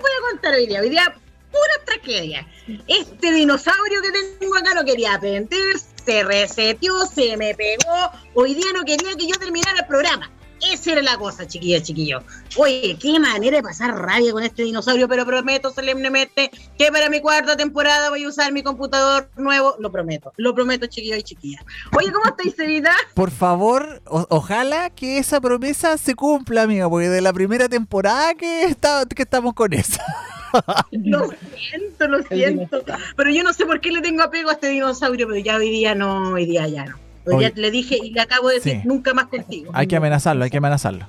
[0.01, 0.81] voy a contar hoy día?
[0.81, 1.15] Hoy día,
[1.51, 2.47] pura tragedia.
[2.87, 8.11] Este dinosaurio que tengo acá no quería aprender, se reseteó, se me pegó.
[8.35, 10.31] Hoy día no quería que yo terminara el programa.
[10.73, 12.23] Esa era la cosa, chiquillos, chiquillos.
[12.57, 17.21] Oye, qué manera de pasar rabia con este dinosaurio, pero prometo solemnemente que para mi
[17.21, 19.77] cuarta temporada voy a usar mi computador nuevo.
[19.79, 21.65] Lo prometo, lo prometo, chiquillos y chiquillas.
[21.97, 22.93] Oye, ¿cómo estáis, Sevita?
[23.15, 28.65] Por favor, ojalá que esa promesa se cumpla, amiga, porque de la primera temporada que,
[28.65, 30.01] está, que estamos con eso.
[30.93, 32.85] Lo siento, lo siento.
[33.17, 35.69] Pero yo no sé por qué le tengo apego a este dinosaurio, pero ya hoy
[35.69, 37.04] día no, hoy día ya no
[37.41, 39.71] ya le dije y le acabo de decir nunca más contigo.
[39.75, 41.07] Hay que amenazarlo, hay que amenazarlo.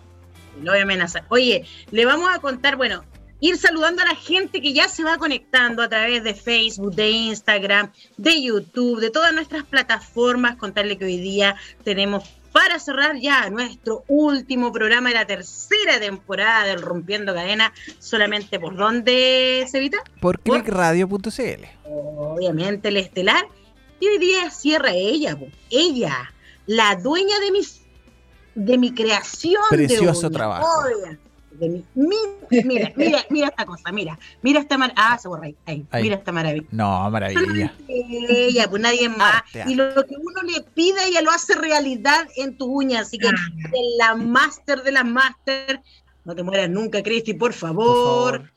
[0.62, 1.26] Lo voy a amenazar.
[1.30, 3.04] Oye, le vamos a contar, bueno,
[3.40, 7.10] ir saludando a la gente que ya se va conectando a través de Facebook, de
[7.12, 10.56] Instagram, de YouTube, de todas nuestras plataformas.
[10.56, 16.64] Contarle que hoy día tenemos para cerrar ya nuestro último programa de la tercera temporada
[16.64, 19.98] del Rompiendo Cadena, solamente por dónde, Cevita?
[20.22, 21.66] Por clickradio.cl.
[21.84, 23.46] Obviamente el estelar
[24.00, 25.38] y hoy día cierra ella,
[25.70, 26.34] ella,
[26.66, 27.86] la dueña de mis
[28.56, 29.62] de mi creación.
[29.70, 30.66] Precioso trabajo.
[31.94, 35.14] mira, mira, mira esta cosa, mira, mira esta maravilla.
[35.14, 36.68] Ah, se borra ahí, mira esta maravilla.
[36.72, 37.74] No, maravilla.
[37.88, 39.44] Ella, pues nadie más.
[39.68, 43.02] Y lo que uno le pide, ella lo hace realidad en tu uña.
[43.02, 43.34] Así que ah.
[43.98, 45.82] la máster de las máster,
[46.24, 47.86] no te mueras nunca, Cristi, por favor.
[47.86, 48.55] Por favor.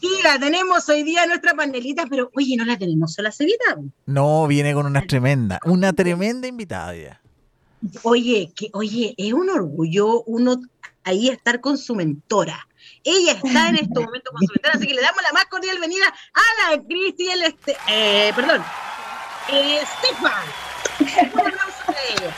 [0.00, 3.78] Sí, la tenemos hoy día nuestra panelita, pero oye, no la tenemos sola Cevita.
[4.04, 7.20] No, viene con una tremenda, una tremenda invitada ya.
[8.02, 10.60] Oye, que, oye, es un orgullo uno
[11.04, 12.68] ahí estar con su mentora.
[13.02, 15.78] Ella está en este momento con su mentora, así que le damos la más cordial
[15.78, 18.62] bienvenida a la Cristi, el este, eh, perdón,
[19.50, 21.32] eh, Stefan.
[21.32, 22.34] Un aplauso para ella.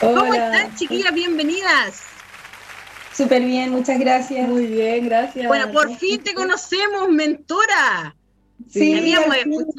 [0.00, 1.14] ¿Cómo están, chiquillas?
[1.14, 2.15] Bienvenidas.
[3.16, 4.46] Súper bien, muchas gracias.
[4.46, 5.48] Muy bien, gracias.
[5.48, 8.14] Bueno, por fin te conocemos, mentora.
[8.68, 8.94] Sí,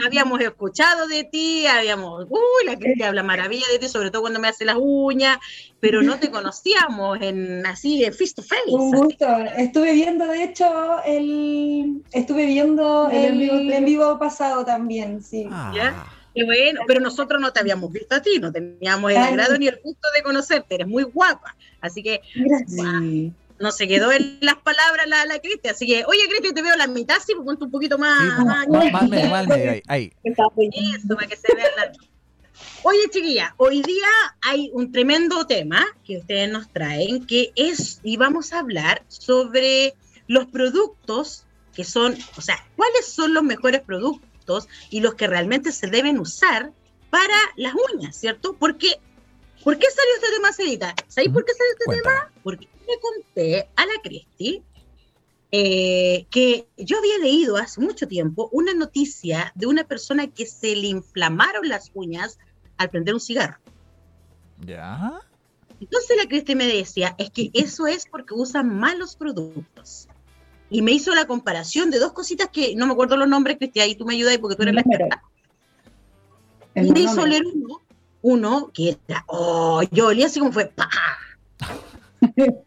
[0.06, 4.22] habíamos, escuchado de ti, habíamos, uy, la que te habla maravilla de ti, sobre todo
[4.22, 5.38] cuando me hace las uñas,
[5.80, 8.62] pero no te conocíamos en así de face to face.
[8.68, 9.28] Un gusto.
[9.58, 15.48] Estuve viendo, de hecho, el estuve viendo el, en vivo pasado también, sí.
[15.52, 16.06] Ah.
[16.38, 19.68] Qué bueno, pero nosotros no te habíamos visto a ti, no teníamos el agrado ni
[19.68, 21.56] el gusto de conocerte, eres muy guapa.
[21.82, 22.22] Así que
[23.58, 25.68] no se quedó en las palabras la, la Cristi.
[25.68, 28.22] Así que, oye, Cristi, te veo la mitad, sí, pues un poquito más.
[28.22, 30.14] Sí, más, más, medio, más medio, ahí.
[30.24, 31.92] Eso, para que se vea la.
[32.84, 34.08] Oye, chiquilla, hoy día
[34.42, 39.96] hay un tremendo tema que ustedes nos traen, que es, y vamos a hablar sobre
[40.28, 44.30] los productos que son, o sea, ¿cuáles son los mejores productos?
[44.90, 46.72] Y los que realmente se deben usar
[47.10, 48.56] para las uñas, ¿cierto?
[48.58, 49.00] Porque,
[49.64, 50.96] ¿por qué salió este tema, Cedita?
[51.08, 52.32] ¿Sabéis por qué salió este tema?
[52.44, 54.64] Porque le conté a la Cristi
[55.52, 60.76] eh, que yo había leído hace mucho tiempo una noticia de una persona que se
[60.76, 62.38] le inflamaron las uñas
[62.78, 63.58] al prender un cigarro.
[64.66, 65.22] ¿Ya?
[65.80, 70.08] Entonces la Cristi me decía, es que eso es porque usan malos productos
[70.70, 73.90] y me hizo la comparación de dos cositas que no me acuerdo los nombres, Cristian,
[73.90, 75.24] y tú me ayudas porque tú eres la experta.
[76.76, 77.82] Y me hizo leer uno,
[78.22, 80.90] uno que era, oh, yo olía así como fue, ¡pa!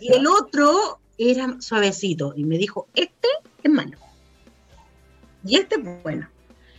[0.00, 3.28] Y el otro era suavecito y me dijo, este
[3.62, 3.98] es malo.
[5.44, 6.28] Y este es bueno.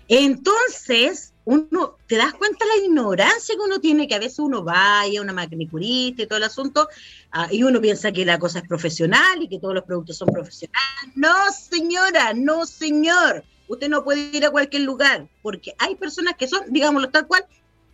[0.07, 5.19] Entonces, uno, te das cuenta la ignorancia que uno tiene, que a veces uno vaya
[5.19, 6.87] a una manicurista y todo el asunto,
[7.31, 10.29] ah, y uno piensa que la cosa es profesional y que todos los productos son
[10.29, 10.81] profesionales.
[11.15, 13.43] No, señora, no, señor.
[13.67, 17.45] Usted no puede ir a cualquier lugar, porque hay personas que son, digámoslo tal cual,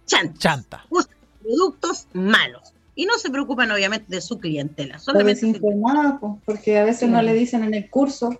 [0.06, 0.40] chantas.
[0.40, 0.86] Chanta.
[0.90, 2.74] Usan productos malos.
[2.96, 5.00] Y no se preocupan, obviamente, de su clientela.
[5.00, 8.38] Solamente desinformada, porque a veces no le dicen en el curso.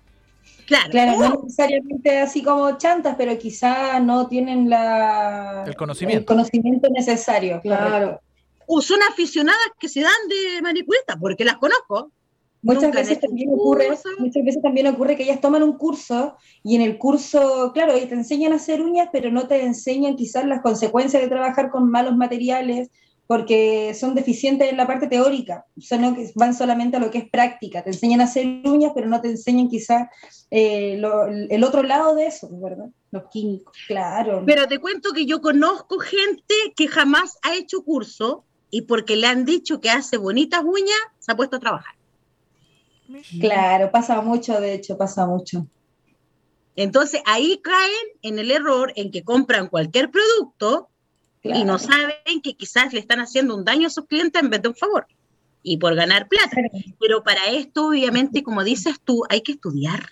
[0.70, 6.20] Claro, Claro, no necesariamente así como chantas, pero quizá no tienen la, El conocimiento.
[6.20, 7.60] el conocimiento necesario.
[7.60, 8.20] Claro.
[8.66, 12.10] o son aficionadas que se dan de manicurista, porque las conozco.
[12.62, 14.08] Muchas Nunca veces hecho también ocurre, curso.
[14.18, 18.04] muchas veces también ocurre que ellas toman un curso y en el curso, claro, y
[18.04, 21.90] te enseñan a hacer uñas, pero no te enseñan quizás las consecuencias de trabajar con
[21.90, 22.90] malos materiales,
[23.30, 27.30] porque son deficientes en la parte teórica, son, que van solamente a lo que es
[27.30, 30.08] práctica, te enseñan a hacer uñas, pero no te enseñan quizás
[30.50, 31.00] eh,
[31.48, 32.86] el otro lado de eso, ¿verdad?
[33.12, 34.42] Los químicos, claro.
[34.44, 39.28] Pero te cuento que yo conozco gente que jamás ha hecho curso y porque le
[39.28, 41.94] han dicho que hace bonitas uñas, se ha puesto a trabajar.
[43.38, 45.68] Claro, pasa mucho, de hecho, pasa mucho.
[46.74, 50.89] Entonces ahí caen en el error en que compran cualquier producto
[51.42, 54.62] y no saben que quizás le están haciendo un daño a sus clientes en vez
[54.62, 55.06] de un favor
[55.62, 56.56] y por ganar plata.
[56.98, 60.10] Pero para esto, obviamente, como dices tú, hay que estudiar.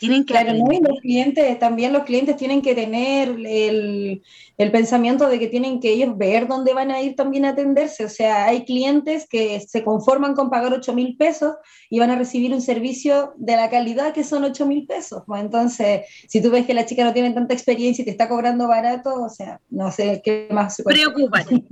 [0.00, 0.72] Tienen que Claro, ¿no?
[0.72, 4.22] y los clientes, también los clientes tienen que tener el,
[4.56, 8.04] el pensamiento de que tienen que ellos ver dónde van a ir también a atenderse.
[8.04, 11.54] O sea, hay clientes que se conforman con pagar 8 mil pesos
[11.90, 15.22] y van a recibir un servicio de la calidad que son 8 mil pesos.
[15.26, 18.28] Pues entonces, si tú ves que la chica no tiene tanta experiencia y te está
[18.28, 20.76] cobrando barato, o sea, no sé qué más.
[20.76, 20.96] se puede.
[20.96, 21.64] Preocúpate,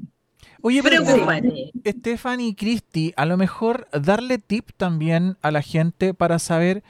[0.63, 1.71] Oye, pero preocúpate.
[1.87, 6.83] Stephanie y Cristi, a lo mejor darle tip también a la gente para saber,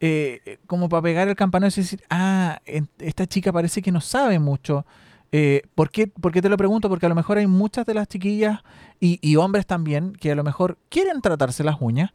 [0.00, 2.60] eh, como para pegar el campanazo y decir, ah,
[2.98, 4.86] esta chica parece que no sabe mucho.
[5.32, 6.88] Eh, ¿por, qué, por qué te lo pregunto?
[6.88, 8.60] Porque a lo mejor hay muchas de las chiquillas
[8.98, 12.10] y, y hombres también que a lo mejor quieren tratarse las uñas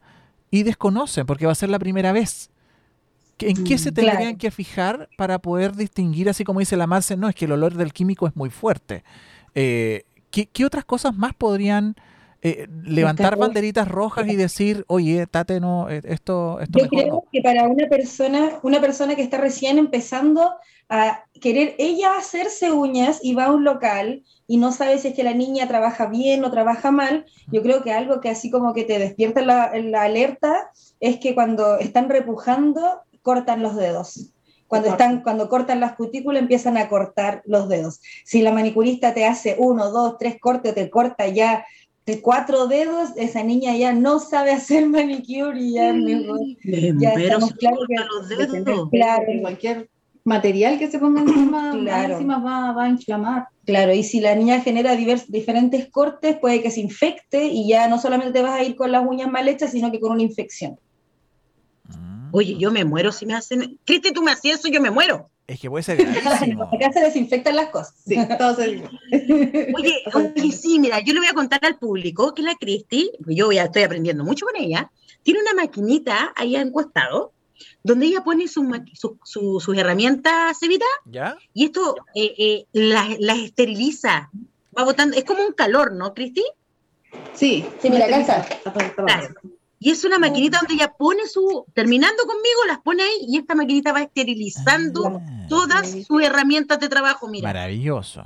[0.50, 2.50] y desconocen porque va a ser la primera vez.
[3.38, 4.38] ¿Que- ¿En qué se Mm, tendrían claro.
[4.38, 7.74] que fijar para poder distinguir, así como dice la Marce, no, es que el olor
[7.74, 9.04] del químico es muy fuerte?
[9.54, 11.96] Eh, ¿qué, qué otras cosas más podrían
[12.42, 17.14] eh, levantar banderitas rojas y decir, oye, Tate, no, eh, esto, esto Yo mejor creo
[17.14, 17.24] no"?
[17.32, 20.52] que para una persona, una persona que está recién empezando
[20.88, 25.14] a querer ella hacerse uñas y va a un local y no sabe si es
[25.14, 28.72] que la niña trabaja bien o trabaja mal, yo creo que algo que así como
[28.72, 34.30] que te despierta la, la alerta es que cuando están repujando, cortan los dedos.
[34.68, 38.00] Cuando, están, cuando cortan las cutículas empiezan a cortar los dedos.
[38.24, 41.64] Si la manicurista te hace uno, dos, tres cortes te corta ya
[42.06, 46.38] de cuatro dedos, esa niña ya no sabe hacer manicure y ya es mejor.
[46.64, 48.52] Ya Pero estamos se claros que- los de dedos.
[48.52, 49.90] tener claro, cualquier
[50.24, 52.12] material que se ponga encima, Claro.
[52.14, 53.46] encima va, va a inflamar.
[53.64, 57.88] claro, y si la niña genera divers- diferentes cortes, puede que se infecte y ya
[57.88, 60.22] no solamente te vas a ir con las uñas mal hechas, sino que con una
[60.22, 60.78] infección.
[61.88, 62.28] Mm.
[62.32, 63.78] Oye, yo me muero si me hacen.
[63.84, 65.28] Cristi, tú me hacías eso, yo me muero.
[65.46, 66.64] Es que puede ser gravísimo.
[66.72, 67.94] Acá se desinfectan las cosas.
[68.06, 72.42] Sí, todo se Oye, oye, sí, mira, yo le voy a contar al público que
[72.42, 74.90] la Cristi, porque yo ya estoy aprendiendo mucho con ella,
[75.22, 77.32] tiene una maquinita ahí en costado,
[77.82, 81.36] donde ella pone sus maqui- su- su- sus herramientas, Cevita, ¿Ya?
[81.54, 84.30] y esto eh, eh, las las esteriliza.
[84.76, 86.44] Va botando, es como un calor, ¿no, Cristi?
[87.34, 88.46] Sí, Sí, mira, acá está
[89.06, 89.34] Claro.
[89.86, 93.54] Y es una maquinita donde ella pone su, terminando conmigo, las pone ahí y esta
[93.54, 97.28] maquinita va esterilizando Ah, todas sus herramientas de trabajo.
[97.28, 98.24] Mira, Maravilloso.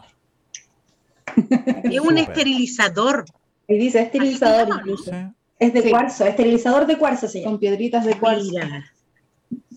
[1.84, 3.26] es un esterilizador.
[3.68, 5.04] Y dice esterilizador llama, incluso.
[5.10, 5.16] Sí.
[5.58, 5.90] Es de Sí.
[5.90, 7.44] cuarzo, esterilizador de cuarzo llama.
[7.44, 8.44] Con piedritas de cuarzo.
[8.50, 8.92] Mira.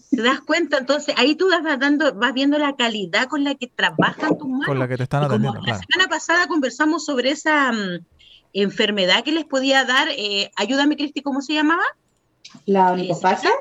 [0.10, 0.78] ¿Te das cuenta?
[0.78, 4.68] Entonces ahí tú vas, dando, vas viendo la calidad con la que trabajan tus manos.
[4.68, 8.06] Con la que te están atendiendo, la semana pasada conversamos sobre esa mm,
[8.54, 11.84] enfermedad que les podía dar, eh, ayúdame Cristi, ¿cómo se llamaba?
[12.66, 13.52] La onicofagia.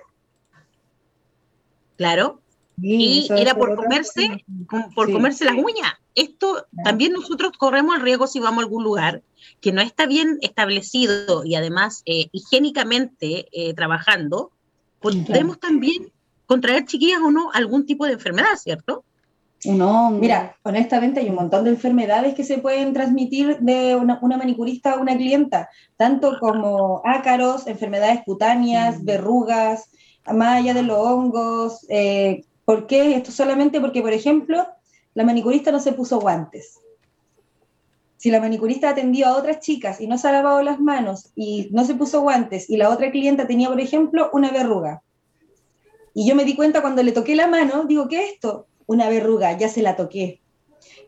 [1.97, 2.41] Claro,
[2.81, 4.45] y era por comerse,
[4.95, 5.13] por Sí.
[5.13, 5.93] comerse las uñas.
[6.15, 9.23] Esto también nosotros corremos el riesgo si vamos a algún lugar
[9.61, 14.53] que no está bien establecido y además eh, higiénicamente eh, trabajando,
[15.01, 16.13] podemos también
[16.47, 19.05] contraer chiquillas o no algún tipo de enfermedad, ¿cierto?
[19.67, 20.19] Hongo.
[20.19, 24.93] Mira, honestamente hay un montón de enfermedades que se pueden transmitir de una, una manicurista
[24.93, 29.05] a una clienta, tanto como ácaros, enfermedades cutáneas, Mm.
[29.05, 29.91] verrugas,
[30.27, 31.87] más allá de los hongos.
[31.89, 33.17] Eh, ¿Por qué?
[33.17, 34.67] Esto solamente porque, por ejemplo,
[35.15, 36.79] la manicurista no se puso guantes.
[38.17, 41.69] Si la manicurista atendió a otras chicas y no se ha lavado las manos y
[41.73, 45.03] no se puso guantes y la otra clienta tenía, por ejemplo, una verruga.
[46.15, 48.67] Y yo me di cuenta cuando le toqué la mano, digo, ¿qué es esto?
[48.93, 50.41] Una verruga, ya se la toqué.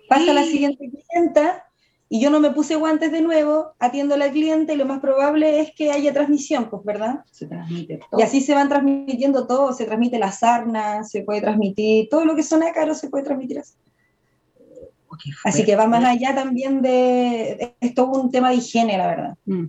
[0.09, 1.65] Pasa la siguiente clienta
[2.09, 5.01] y yo no me puse guantes de nuevo, atiendo a la cliente y lo más
[5.01, 7.25] probable es que haya transmisión, pues, ¿verdad?
[7.31, 8.21] Se transmite todo.
[8.21, 12.37] Y así se van transmitiendo todo, se transmite la sarna, se puede transmitir, todo lo
[12.37, 13.75] que son ácaros se puede transmitir así.
[15.45, 19.07] Así que va más allá también de, de- es todo un tema de higiene, la
[19.07, 19.35] verdad.
[19.47, 19.65] Mm.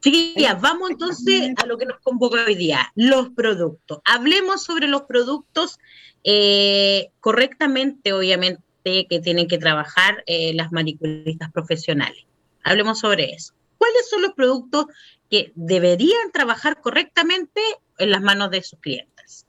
[0.00, 4.00] Chiquillas, vamos entonces a lo que nos convoca hoy día, los productos.
[4.04, 5.78] Hablemos sobre los productos
[6.24, 12.24] eh, correctamente, obviamente, que tienen que trabajar eh, las manicuristas profesionales.
[12.64, 13.54] Hablemos sobre eso.
[13.78, 14.86] ¿Cuáles son los productos
[15.30, 17.60] que deberían trabajar correctamente
[17.98, 19.46] en las manos de sus clientes?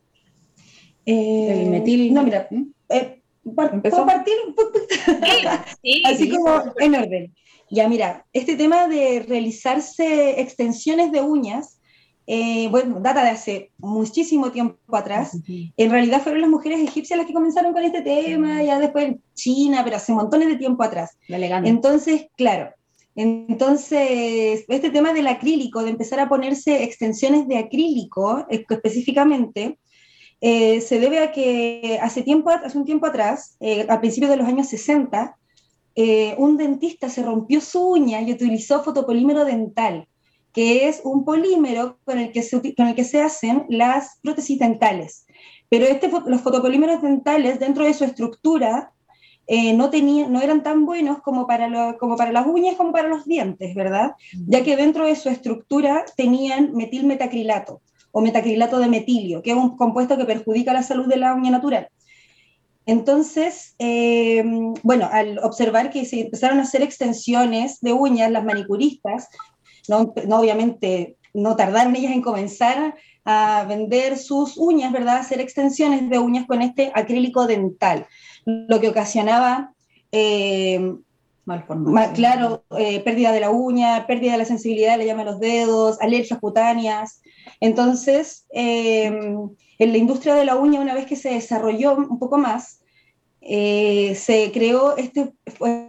[1.05, 2.13] Eh, El metil.
[2.13, 2.63] No, mira, ¿Mm?
[2.89, 3.81] eh, ¿Empezó?
[3.81, 4.33] ¿puedo partir?
[5.81, 6.29] Sí, Así sí.
[6.29, 7.35] como en orden.
[7.71, 11.79] Ya, mira, este tema de realizarse extensiones de uñas,
[12.27, 15.39] eh, bueno, data de hace muchísimo tiempo atrás.
[15.77, 19.81] En realidad fueron las mujeres egipcias las que comenzaron con este tema, ya después China,
[19.85, 21.17] pero hace montones de tiempo atrás.
[21.65, 22.71] Entonces, claro,
[23.15, 29.79] entonces, este tema del acrílico, de empezar a ponerse extensiones de acrílico eh, específicamente,
[30.39, 34.37] eh, se debe a que hace, tiempo, hace un tiempo atrás, eh, a principios de
[34.37, 35.37] los años 60,
[35.95, 40.07] eh, un dentista se rompió su uña y utilizó fotopolímero dental,
[40.53, 44.19] que es un polímero con el que se, uti- con el que se hacen las
[44.21, 45.25] prótesis dentales.
[45.69, 48.91] Pero este, los fotopolímeros dentales, dentro de su estructura,
[49.47, 49.89] eh, no,
[50.41, 54.13] eran tan buenos como para, lo- como para las uñas como para los dientes, ¿verdad?
[54.47, 57.81] Ya que dentro de su estructura tenían metilmetacrilato
[58.11, 61.51] o metacrilato de metilio, que es un compuesto que perjudica la salud de la uña
[61.51, 61.87] natural.
[62.85, 64.43] Entonces, eh,
[64.83, 69.27] bueno, al observar que se empezaron a hacer extensiones de uñas, las manicuristas,
[69.87, 75.17] no, obviamente no tardaron ellas en comenzar a vender sus uñas, ¿verdad?
[75.17, 78.07] Hacer extensiones de uñas con este acrílico dental,
[78.45, 79.73] lo que ocasionaba,
[80.11, 80.95] eh,
[81.45, 81.93] Malformación.
[81.93, 85.99] ma- claro, eh, pérdida de la uña, pérdida de la sensibilidad, le llaman los dedos,
[86.01, 87.21] alergias cutáneas.
[87.59, 92.37] Entonces, eh, en la industria de la uña, una vez que se desarrolló un poco
[92.37, 92.81] más,
[93.41, 95.33] eh, se creó este,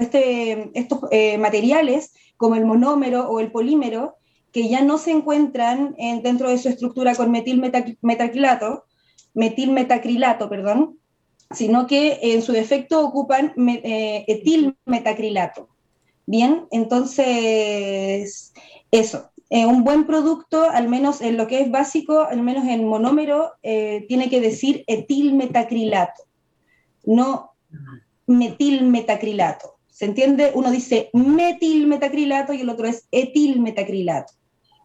[0.00, 4.16] este- estos eh, materiales como el monómero o el polímero,
[4.52, 8.84] que ya no se encuentran en- dentro de su estructura con metilmetacrilato,
[9.34, 10.98] metilmetacrilato, perdón,
[11.54, 15.68] sino que en su defecto ocupan eh, etilmetacrilato.
[16.26, 18.52] Bien, entonces,
[18.90, 19.30] eso.
[19.50, 23.52] Eh, un buen producto, al menos en lo que es básico, al menos en monómero,
[23.62, 26.22] eh, tiene que decir etilmetacrilato,
[27.04, 27.50] no
[28.26, 29.76] metilmetacrilato.
[29.88, 30.52] ¿Se entiende?
[30.54, 34.32] Uno dice metilmetacrilato y el otro es etilmetacrilato.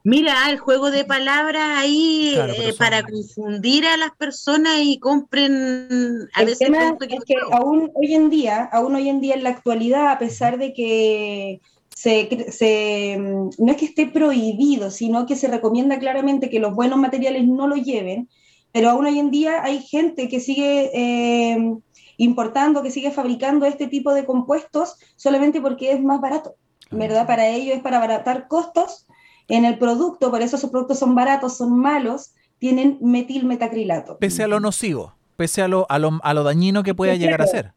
[0.08, 6.30] Mira, el juego de palabras ahí Claro, eh, para confundir a las personas y compren
[6.34, 9.44] a el veces tema es que aún hoy en día, aún hoy en día en
[9.44, 11.60] la actualidad, a pesar de que
[11.94, 16.62] se, cre- se, mm, no es que esté prohibido, sino que se recomienda claramente que
[16.62, 18.30] los buenos materiales no lo lleven,
[18.72, 21.76] pero aún hoy en día hay gente que sigue eh,
[22.16, 26.56] importando, que sigue fabricando este tipo de compuestos solamente porque es más barato,
[26.92, 27.28] ¿verdad?
[27.28, 29.06] Para ellos es para abaratar costos
[29.48, 34.18] en el producto, por eso esos productos son baratos, son malos, tienen metilmetacrilato.
[34.18, 37.42] Pese a lo nocivo, pese a lo, a lo, a lo dañino que pueda llegar
[37.42, 37.74] a ser.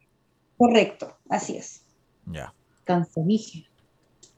[0.56, 1.82] Correcto, así es.
[2.26, 2.54] Ya.
[2.84, 3.66] Cancerígeno.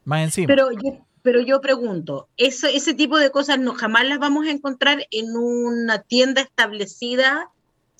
[0.05, 0.47] Más encima.
[0.49, 4.51] Pero yo, pero yo pregunto, eso, ese tipo de cosas no jamás las vamos a
[4.51, 7.51] encontrar en una tienda establecida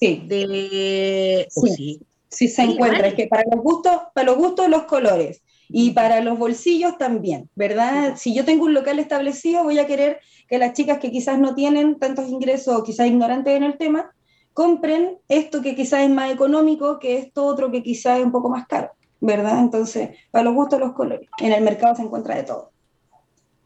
[0.03, 1.61] Sí, de Sí.
[1.61, 2.01] oh, sí.
[2.29, 3.07] sí se encuentra.
[3.07, 7.49] Es que para los gustos, para los gustos los colores y para los bolsillos también,
[7.55, 8.15] ¿verdad?
[8.17, 11.55] Si yo tengo un local establecido, voy a querer que las chicas que quizás no
[11.55, 14.13] tienen tantos ingresos o quizás ignorantes en el tema,
[14.53, 18.51] compren esto que quizás es más económico que esto otro que quizás es un poco
[18.51, 19.61] más caro, ¿verdad?
[19.61, 21.29] Entonces, para los gustos los colores.
[21.39, 22.71] En el mercado se encuentra de todo.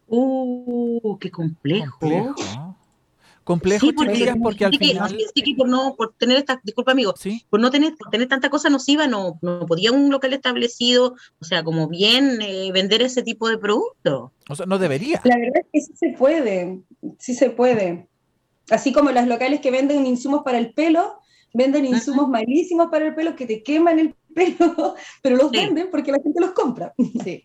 [0.08, 1.98] Uh, qué complejo.
[1.98, 2.34] Complejo.
[3.46, 5.16] Complejo, Sí, porque, chiquillas, porque al final.
[5.32, 8.26] sí que por no, por tener esta, disculpa amigo, Sí, por no tener, por tener
[8.26, 13.02] tanta cosa nociva, no, no podía un local establecido, o sea, como bien eh, vender
[13.02, 14.32] ese tipo de producto.
[14.48, 15.20] o sea, no debería.
[15.22, 16.80] La verdad es que sí se puede,
[17.20, 18.08] sí se puede.
[18.68, 21.20] Así como los locales que venden insumos para el pelo,
[21.54, 21.94] venden Ajá.
[21.98, 25.56] insumos malísimos para el pelo que te queman el pelo, pero los Sí.
[25.58, 26.92] venden porque la gente los compra.
[27.22, 27.44] Sí.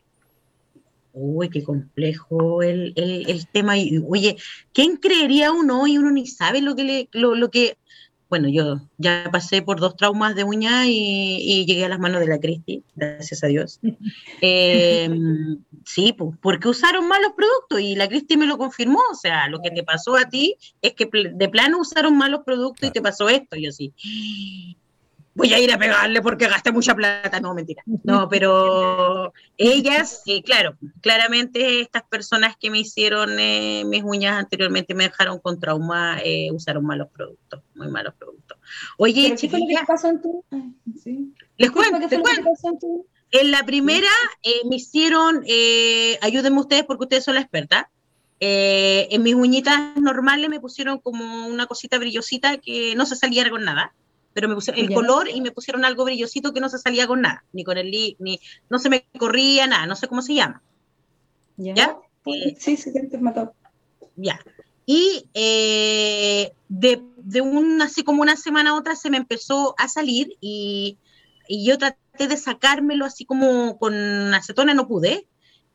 [1.13, 3.77] Uy, qué complejo el, el, el tema.
[3.77, 4.37] Y, oye,
[4.73, 7.77] ¿quién creería uno y uno ni sabe lo que le, lo, lo que.
[8.29, 12.21] Bueno, yo ya pasé por dos traumas de uña y, y llegué a las manos
[12.21, 13.79] de la Cristi, gracias a Dios.
[14.43, 15.07] Eh,
[15.85, 19.01] sí, pues, porque usaron mal los productos y la Cristi me lo confirmó.
[19.11, 22.87] O sea, lo que te pasó a ti es que de plano usaron malos productos
[22.87, 23.55] y te pasó esto.
[23.55, 23.93] Y yo sí.
[25.33, 27.39] Voy a ir a pegarle porque gasté mucha plata.
[27.39, 27.83] No, mentira.
[28.03, 34.93] No, pero ellas, eh, claro, claramente estas personas que me hicieron eh, mis uñas anteriormente
[34.93, 38.57] me dejaron con trauma, eh, usaron malos productos, muy malos productos.
[38.97, 40.43] Oye, ¿Pero qué pasó en tu?
[41.01, 41.33] Sí.
[41.57, 42.43] les ¿Qué fue cuento, que cuento.
[42.49, 43.07] pasó en tu?
[43.31, 44.09] En la primera
[44.43, 47.89] eh, me hicieron, eh, ayúdenme ustedes porque ustedes son la experta.
[48.41, 53.49] eh, en mis uñitas normales me pusieron como una cosita brillosita que no se salía
[53.49, 53.93] con nada,
[54.33, 54.95] pero me pusieron el Ya.
[54.95, 57.89] color y me pusieron algo brillosito que no se salía con nada, ni con el
[57.91, 60.61] li- ni no se me corría nada, no sé cómo se llama.
[61.57, 61.73] ¿Ya?
[61.75, 61.97] ¿Ya?
[62.25, 63.53] Eh, Sí, sí, te mató.
[64.15, 64.39] ya.
[64.85, 69.87] Y eh, de, de un, así como una semana a otra se me empezó a
[69.87, 70.97] salir y,
[71.47, 73.93] y yo traté de sacármelo así como con
[74.33, 75.27] acetona, no pude.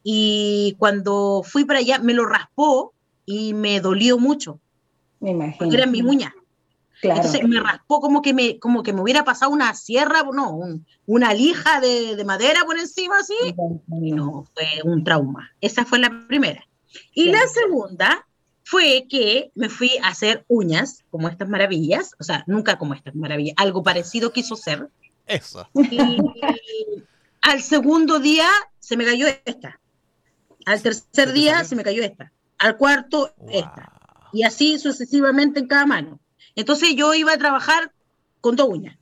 [0.03, 2.95] Y cuando fui para allá me lo raspó
[3.25, 4.61] y me dolió mucho,
[5.21, 5.59] Me imagino.
[5.59, 6.33] porque eran mis uñas.
[7.07, 7.23] Claro.
[7.23, 10.87] Entonces me raspó como que me, como que me hubiera pasado una sierra, no, un-
[11.07, 13.35] una lija de, de madera por encima así.
[14.03, 15.51] Y no, fue un trauma.
[15.61, 16.67] Esa fue la primera.
[17.13, 18.27] Y la segunda
[18.65, 23.15] fue que me fui a hacer uñas, como estas maravillas, o sea, nunca como estas
[23.15, 24.89] maravillas, algo parecido quiso ser.
[25.27, 25.69] Eso.
[25.75, 25.99] Y
[27.43, 28.49] al segundo día
[28.81, 29.81] se me cayó esta.
[30.65, 32.33] Al tercer te día se me cayó esta.
[32.59, 33.93] Al cuarto, esta.
[33.93, 34.31] Wow.
[34.33, 36.19] Y así sucesivamente en cada mano.
[36.57, 37.93] Entonces yo iba a trabajar
[38.41, 38.99] con dos uñas.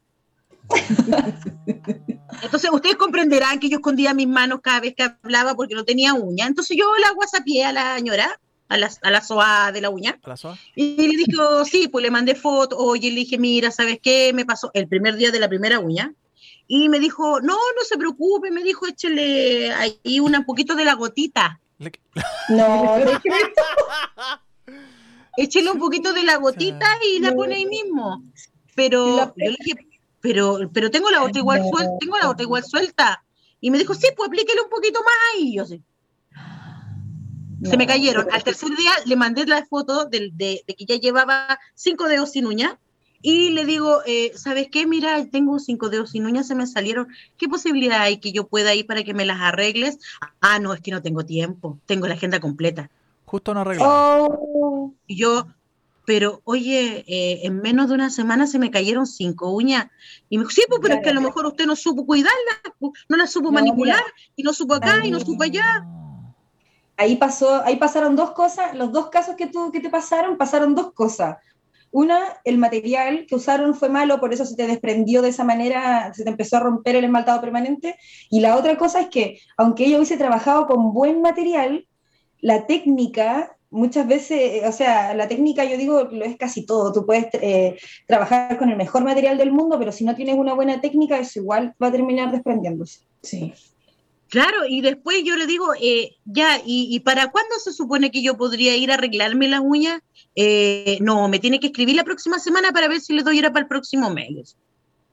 [2.42, 6.14] Entonces ustedes comprenderán que yo escondía mis manos cada vez que hablaba porque no tenía
[6.14, 6.46] uña.
[6.46, 10.18] Entonces yo la whatsappié a la señora, a la, a la SOA de la uña,
[10.22, 10.58] ¿A la soa?
[10.74, 14.32] y le dije, oh, sí, pues le mandé foto, oye, le dije, mira, ¿sabes qué?
[14.34, 16.12] Me pasó el primer día de la primera uña.
[16.66, 20.94] Y me dijo, no, no se preocupe, me dijo, échele ahí un poquito de la
[20.94, 21.60] gotita.
[21.78, 21.92] Le-
[22.48, 22.94] No,
[25.36, 28.22] échele un poquito de la gotita y la pone ahí mismo.
[28.74, 29.86] Pero yo le dije,
[30.20, 33.24] pero, pero tengo la otra igual suelta, tengo la otra igual suelta.
[33.60, 35.48] Y me dijo, sí, pues aplíquele un poquito más ahí.
[35.48, 35.82] Y yo sí.
[37.62, 38.26] Se me cayeron.
[38.30, 42.32] Al tercer día le mandé la foto del- de, de que ya llevaba cinco dedos
[42.32, 42.78] sin uña.
[43.22, 44.86] Y le digo, eh, ¿sabes qué?
[44.86, 47.08] Mira, tengo cinco dedos sin uñas, se me salieron.
[47.38, 49.98] ¿Qué posibilidad hay que yo pueda ir para que me las arregles?
[50.42, 51.78] Ah, no, es que no tengo tiempo.
[51.86, 52.90] Tengo la agenda completa.
[53.34, 54.28] Justo no arreglado.
[54.30, 55.48] Oh, Y yo,
[56.06, 59.88] pero oye, eh, en menos de una semana se me cayeron cinco uñas.
[60.28, 62.60] Y me dijo, sí, pues, pero es que a lo mejor usted no supo cuidarlas,
[62.78, 64.32] pues, no las supo No, manipular, mira.
[64.36, 65.84] y no supo acá, y no supo allá.
[66.96, 70.76] ahí pasó, ahí pasaron dos cosas, los dos casos que, tú, que te pasaron, pasaron
[70.76, 71.36] dos cosas.
[71.90, 76.14] Una, el material que usaron fue malo, por eso se te desprendió de esa manera,
[76.14, 77.96] se te empezó a romper el esmaltado permanente.
[78.30, 81.84] Y la otra cosa es que, aunque ella hubiese trabajado con buen material,
[82.40, 86.92] la técnica, muchas veces, eh, o sea, la técnica yo digo lo es casi todo.
[86.92, 90.54] Tú puedes eh, trabajar con el mejor material del mundo, pero si no tienes una
[90.54, 93.00] buena técnica, eso igual va a terminar desprendiéndose.
[93.22, 93.52] Sí.
[94.28, 98.22] Claro, y después yo le digo, eh, ya, ¿y, y para cuándo se supone que
[98.22, 100.00] yo podría ir a arreglarme las uñas?
[100.34, 103.52] Eh, no, me tiene que escribir la próxima semana para ver si le doy hora
[103.52, 104.56] para el próximo mes.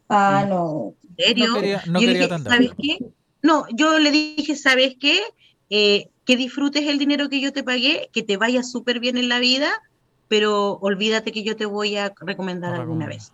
[0.10, 0.95] Ah, no.
[1.17, 1.47] ¿En serio?
[1.47, 2.49] No quería, no Yo quería dije.
[2.49, 2.97] ¿sabes qué?
[3.43, 5.21] No, yo le dije, ¿sabes qué?
[5.69, 9.29] Eh, que disfrutes el dinero que yo te pagué, que te vaya súper bien en
[9.29, 9.71] la vida,
[10.27, 13.34] pero olvídate que yo te voy a recomendar No alguna vez.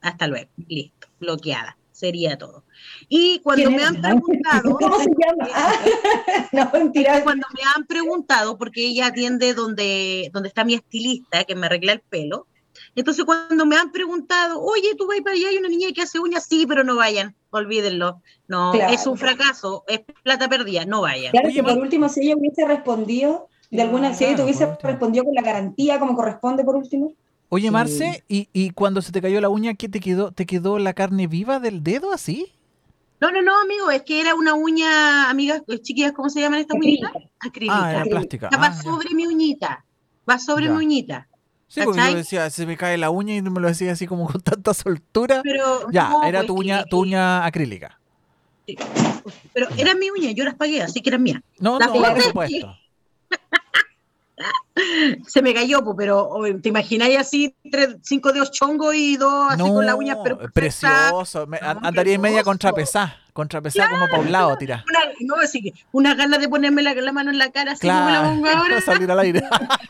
[0.00, 2.64] Hasta luego, listo, bloqueada, sería todo.
[3.08, 5.48] Y cuando ¿Quién me han preguntado, ¿Cómo se llama?
[5.54, 5.72] Ah,
[6.52, 7.22] no, mentira.
[7.22, 11.92] cuando me han preguntado, porque ella atiende donde, donde está mi estilista, que me arregla
[11.92, 12.46] el pelo,
[12.94, 16.18] entonces cuando me han preguntado, oye, tú vas para allá, hay una niña que hace
[16.18, 18.20] uñas, sí, pero no vayan, olvídenlo.
[18.48, 18.92] No, Claro.
[18.92, 21.30] es un fracaso, es plata perdida, no vayan.
[21.32, 24.42] Claro Oye, que por último, si ella hubiese respondido, de alguna, si ella Claro, te
[24.58, 27.12] hubiese respondido con la garantía como corresponde por último.
[27.48, 27.70] Oye, Sí.
[27.70, 30.32] Marce, ¿y, y cuando se te cayó la uña, ¿qué te quedó?
[30.32, 32.52] ¿Te quedó la carne viva del dedo así?
[33.20, 36.60] No, no, no, amigo, es que era una uña, amigas, eh, chiquillas, ¿cómo se llaman
[36.60, 37.12] estas uñitas?
[37.38, 37.84] Acrílica.
[37.84, 38.46] Ah, era plástica.
[38.48, 38.82] O sea, va Ah, ya.
[38.82, 39.84] sobre mi uñita,
[40.28, 40.72] va sobre Ya.
[40.72, 41.28] mi uñita.
[41.72, 44.26] Sí, porque yo decía, se me cae la uña y me lo decía así como
[44.30, 45.40] con tanta soltura.
[45.42, 47.98] Pero, Ya, no, era pues, tu que- uña, tu uña acrílica.
[49.54, 51.40] Pero era mi uña, yo las pagué, así que eran mías.
[51.58, 52.76] No, no, por es supuesto.
[55.26, 56.30] se me cayó, pero
[56.62, 61.46] te imagináis así, tres, cinco dedos chongos y dos así con las uñas pero precioso.
[61.46, 63.18] Me- No, an- andaría en media contrapesada.
[63.32, 64.84] Contrapesada como para un lado, tira.
[64.88, 67.86] Una, no, así que una ganas de ponerme la, la mano en la cara, así
[67.88, 68.80] como me la pongo ahora.
[68.84, 69.42] salir al aire.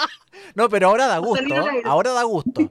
[0.55, 1.45] no, pero ahora da gusto.
[1.85, 2.71] Ahora da gusto.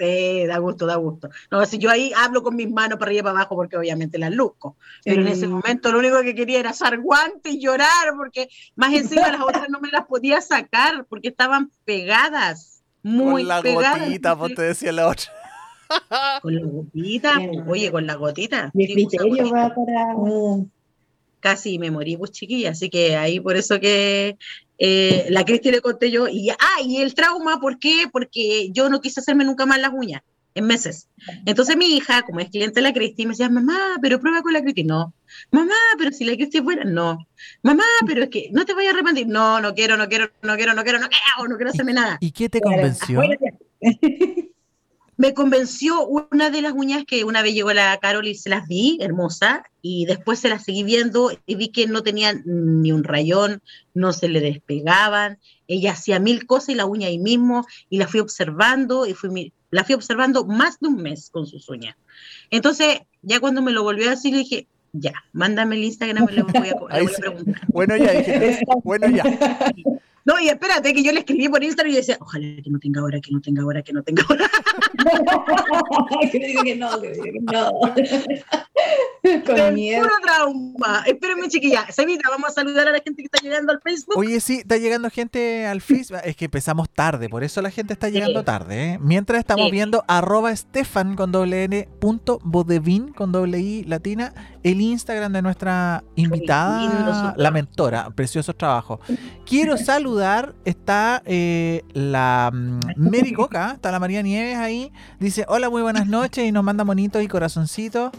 [0.00, 1.28] Sí, da gusto, da gusto.
[1.50, 4.16] No, si yo ahí hablo con mis manos para arriba y para abajo porque obviamente
[4.18, 4.76] las luzco.
[5.04, 5.50] Pero en ese Mm.
[5.50, 9.68] momento lo único que quería era usar guantes y llorar porque más encima las otras
[9.68, 12.82] no me las podía sacar porque estaban pegadas.
[13.02, 14.00] Muy Con la pegadas.
[14.06, 15.30] gotita, pues te decía la otra.
[16.40, 17.32] Con la gotita,
[17.66, 18.70] oye, con la gotita.
[18.72, 19.54] Mi criterio gotita.
[19.68, 20.14] va para.
[20.16, 20.70] Mm.
[21.40, 24.36] Casi me morí, pues chiquilla, así que ahí por eso que
[24.82, 28.06] eh, la Cristi le conté yo, y ah, y el trauma, ¿por qué?
[28.10, 30.22] Porque yo no quise hacerme nunca más las uñas,
[30.54, 31.06] en meses.
[31.44, 34.54] Entonces mi hija, como es cliente de la Cristi, me decía, mamá, pero prueba con
[34.54, 35.12] la Cristi, no.
[35.50, 37.28] Mamá, pero si la Cristi es buena, no.
[37.62, 40.56] Mamá, pero es que no te vayas a arrepentir, no, no quiero, no quiero, no
[40.56, 42.16] quiero, no quiero, no quiero, no quiero hacerme nada.
[42.20, 43.20] ¿Y qué te convenció?
[45.20, 48.66] Me convenció una de las uñas que una vez llegó la Carol y se las
[48.66, 53.04] vi, hermosa, y después se las seguí viendo y vi que no tenían ni un
[53.04, 53.60] rayón,
[53.92, 58.08] no se le despegaban, ella hacía mil cosas y la uña ahí mismo, y la
[58.08, 61.96] fui observando, y fui, la fui observando más de un mes con sus uñas.
[62.50, 66.44] Entonces, ya cuando me lo volvió a decir, le dije, ya, mándame el Instagram, le
[66.44, 67.60] voy a, le Ahí voy a preguntar.
[67.68, 68.60] Bueno, ya dije.
[68.84, 69.22] Bueno, ya.
[70.24, 73.02] No, y espérate, que yo le escribí por Instagram y decía, ojalá que no tenga
[73.02, 74.50] hora, que no tenga hora, que no tenga hora.
[76.32, 77.70] que diga que no, que diga que no.
[79.46, 80.02] Con miedo.
[80.02, 81.02] puro trauma.
[81.06, 81.86] Espérenme, chiquilla.
[81.90, 84.16] Sevita, vamos a saludar a la gente que está llegando al Facebook.
[84.16, 86.20] Oye, sí, está llegando gente al Facebook.
[86.24, 88.44] Es que empezamos tarde, por eso la gente está llegando Sí.
[88.46, 88.84] tarde.
[88.92, 88.98] ¿eh?
[89.00, 89.72] Mientras estamos Sí.
[89.72, 95.42] viendo arroba Stefan con doble N punto bodevin con doble I latina, el Instagram de
[95.42, 98.10] nuestra invitada, la mentora.
[98.10, 99.00] Preciosos trabajos.
[99.46, 104.92] Quiero saludar, está eh, la mm, Mary Coca, está la María Nieves ahí.
[105.18, 108.10] Dice, hola, muy buenas noches y nos manda monitos y corazoncitos.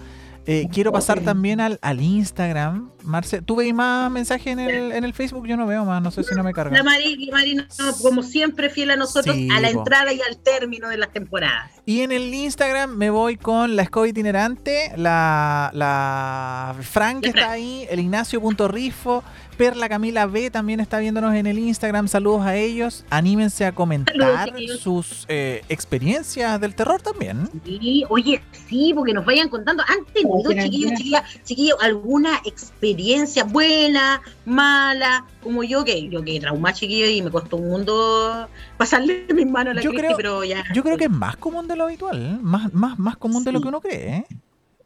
[0.47, 2.89] Eh, quiero pasar también al, al Instagram.
[3.03, 5.47] Marce, ¿tú veis más mensajes en el, en el Facebook?
[5.47, 6.75] Yo no veo más, no sé si no me carga.
[6.77, 7.63] La Mari, la Mari no,
[8.01, 9.79] como siempre, fiel a nosotros, Sí, a la po.
[9.79, 11.71] entrada y al término de las temporadas.
[11.85, 17.51] Y en el Instagram me voy con la escoba itinerante, la, la Fran que está
[17.51, 19.23] ahí, el Ignacio.rifo,
[19.61, 22.07] Perla Camila B también está viéndonos en el Instagram.
[22.07, 23.05] Saludos a ellos.
[23.11, 24.15] Anímense a comentar
[24.49, 27.47] Saludos, sus eh, experiencias del terror también.
[27.63, 29.83] Sí, oye, sí, porque nos vayan contando.
[29.87, 36.39] ¿Han tenido, Oh, chiquillos, chiquillas, chiquillos, alguna experiencia buena, mala, como yo, que yo que
[36.39, 40.17] traumá, chiquillos, y me costó un mundo pasarle mis manos a la Yo Cristi, creo-
[40.17, 40.63] pero ya.
[40.73, 42.37] Yo creo que es más común de lo habitual, ¿eh?
[42.41, 44.09] más, más, más común de lo que uno cree.
[44.09, 44.25] ¿eh?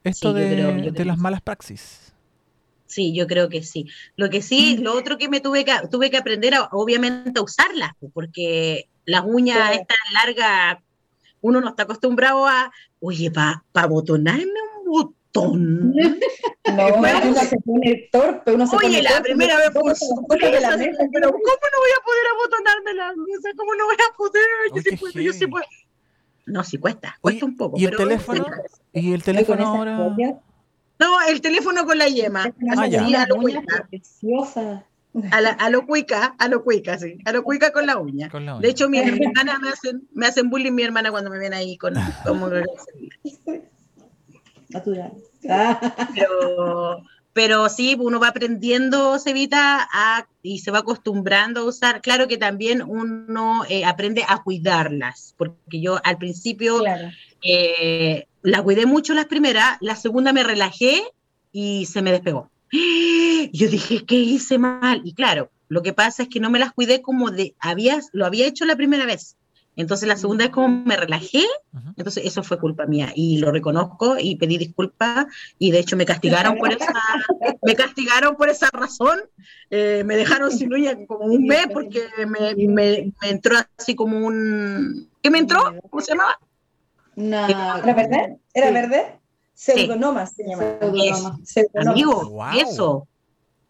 [0.03, 2.04] Esto Sí, de, creo- de las malas praxis.
[2.87, 3.87] Sí, yo creo que sí.
[4.15, 7.43] Lo que sí, lo otro que me tuve que, tuve que aprender, a, obviamente, a
[7.43, 9.73] usarlas, porque las uñas Claro.
[9.81, 10.77] estas largas,
[11.41, 14.45] uno no está acostumbrado a, oye, para botonarme
[14.83, 15.93] un botón.
[16.65, 19.67] No, uno se pone torpe, uno se Oye, pone la torpe, primera vez
[19.99, 23.49] sorpresa, mesa, pero ¿cómo no voy a poder abotonarme la cosa?
[23.55, 24.43] ¿Cómo no voy a poder?
[24.75, 25.65] Yo sí puedo, yo sí puedo.
[26.47, 27.77] No, sí cuesta, Oye, cuesta un poco.
[27.77, 28.45] ¿y el pero- teléfono?
[28.93, 29.97] Y el teléfono ahora.
[29.97, 30.33] copias,
[30.99, 32.45] No, el teléfono con la yema.
[32.77, 32.85] Ah.
[32.89, 34.83] Sí, a lo cuica, preciosas.
[35.31, 38.29] a, la- a lo cuica, a lo cuica, sí, a lo cuica con la uña.
[38.29, 38.61] Con la uña.
[38.61, 41.77] De hecho, mi hermana me hacen, me hacen bullying mi hermana cuando me ven ahí
[41.77, 41.93] con
[42.25, 42.49] como
[44.69, 45.11] Natural.
[45.49, 47.03] Ah, pero,
[47.35, 52.01] pero sí, uno va aprendiendo, Cevita, a, y se va acostumbrando a usar.
[52.01, 57.09] Claro que también uno eh, aprende a cuidarlas, porque yo al principio Claro.
[57.41, 61.03] eh, la cuidé mucho las primeras, la segunda me relajé
[61.51, 62.49] y se me despegó.
[62.71, 65.01] Yo dije, ¿qué hice mal?
[65.03, 68.25] Y claro, lo que pasa es que no me las cuidé como de, había, lo
[68.25, 69.35] había hecho la primera vez.
[69.77, 71.43] Entonces la segunda vez como me relajé,
[71.97, 75.25] entonces eso fue culpa mía y lo reconozco y pedí disculpas
[75.59, 76.93] y de hecho me castigaron por esa,
[77.61, 79.19] me castigaron por esa razón,
[79.69, 84.17] Eh, me dejaron sin uña como un mes porque me, me- me entró así como
[84.25, 85.59] un, ¿qué me entró?
[85.89, 86.37] ¿Cómo se llamaba?
[87.15, 87.47] una-
[87.83, 88.37] ¿Era verde?
[88.53, 88.73] ¿Era Sí.
[88.73, 89.19] verde?
[89.53, 90.77] Pseudonomas se llama.
[91.43, 91.91] Pseudonoma.
[91.91, 92.47] Amigo, Wow.
[92.59, 93.07] eso,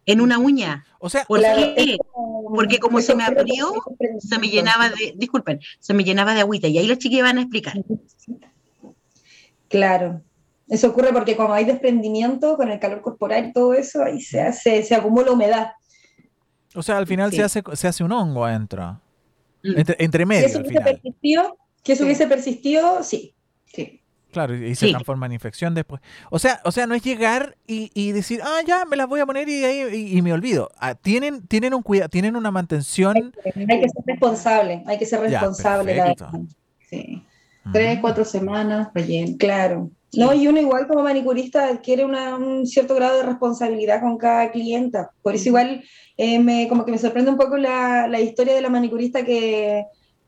[0.06, 0.86] en una uña.
[1.00, 1.98] O sea, ¿Por qué?
[2.12, 3.74] como- Porque como eso se me abrió,
[4.20, 7.38] Se me llenaba de, disculpen, se me llenaba de agüita y ahí las chiquillas van
[7.40, 7.74] a explicar.
[9.70, 10.22] Claro.
[10.68, 14.42] Eso ocurre porque como hay desprendimiento con el calor corporal y todo eso, ahí se
[14.42, 15.72] hace, se acumula humedad.
[16.78, 17.38] o sea, al final Sí.
[17.38, 19.00] se, hace, se hace un hongo adentro.
[19.64, 19.78] Mm.
[19.80, 20.94] Entre, entre Si medio eso al hubiese final.
[21.02, 22.06] persistido, que eso Sí.
[22.06, 23.34] hubiese persistido, sí.
[23.74, 24.02] Sí.
[24.36, 24.92] Claro, y se Sí.
[24.92, 26.02] transforma en infección después.
[26.30, 29.22] O sea, o sea, no es llegar y, y decir, ah, ya, me las voy
[29.22, 30.70] a poner y, ahí- y, y me olvido.
[30.78, 33.34] Ah, tienen, tienen un cuidado, tienen una mantención.
[33.46, 35.94] Hay que ser responsable, hay que ser Ya, responsable.
[35.94, 36.32] verdad.
[36.90, 37.24] Sí.
[37.72, 39.38] Tres, cuatro semanas, relleno.
[39.40, 39.90] Claro.
[40.12, 44.52] No, y uno igual como manicurista adquiere una- un cierto grado de responsabilidad con cada
[44.52, 45.12] clienta.
[45.22, 45.82] Por eso igual
[46.18, 49.86] eh, me, como que me sorprende un poco la, la historia de la manicurista que,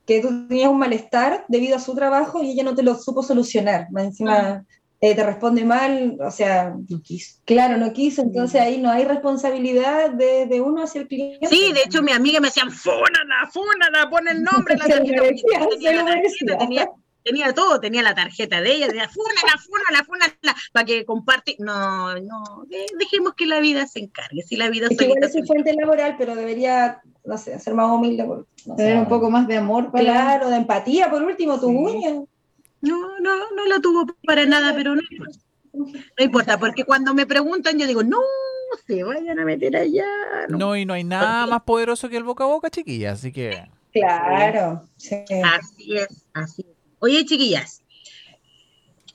[0.07, 3.21] que tú tenías un malestar debido a su trabajo y ella no te lo supo
[3.21, 3.87] solucionar.
[3.91, 4.65] Más encima
[5.01, 7.35] eh, te responde mal, o sea, No quiso.
[7.45, 11.45] claro, no quiso, entonces ahí no hay responsabilidad de, de uno hacia el cliente.
[11.47, 14.75] Sí, de hecho mi amiga me decían, fúnala, fúnala, pon el nombre.
[14.77, 15.03] La tarjeta".
[15.05, 16.57] tenía la tarjeta, merecía.
[16.57, 16.89] tenía,
[17.27, 21.55] tenía todo, tenía la tarjeta de ella, decía, fúnala, fúnala, fúnala, para que comparte.
[21.59, 22.65] No, no,
[22.97, 24.43] dejemos que la vida se encargue.
[24.43, 27.73] Si la vida es que igual es su fuente laboral, pero debería, no sé, ser
[27.73, 28.25] más humilde.
[28.75, 29.91] Tener un poco más de amor.
[29.91, 32.23] Para claro, de empatía, por último, tu uña.
[32.81, 35.39] No, no, no la tuvo para nada, pero no importa.
[35.73, 38.19] No importa, porque cuando me preguntan, yo digo, no
[38.87, 40.05] se vayan a meter allá.
[40.49, 43.67] No, y no hay nada más poderoso que el boca a boca, chiquillas, así que.
[43.91, 44.83] Claro.
[44.95, 46.76] Así es, así es.
[46.99, 47.83] Oye, chiquillas,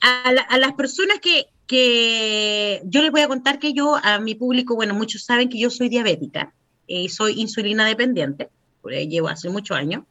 [0.00, 4.74] a, las personas que, que, yo les voy a contar que yo, a mi público,
[4.74, 6.54] bueno, muchos saben que yo soy diabética
[6.86, 8.50] y soy insulina dependiente,
[8.84, 10.04] llevo hace muchos años,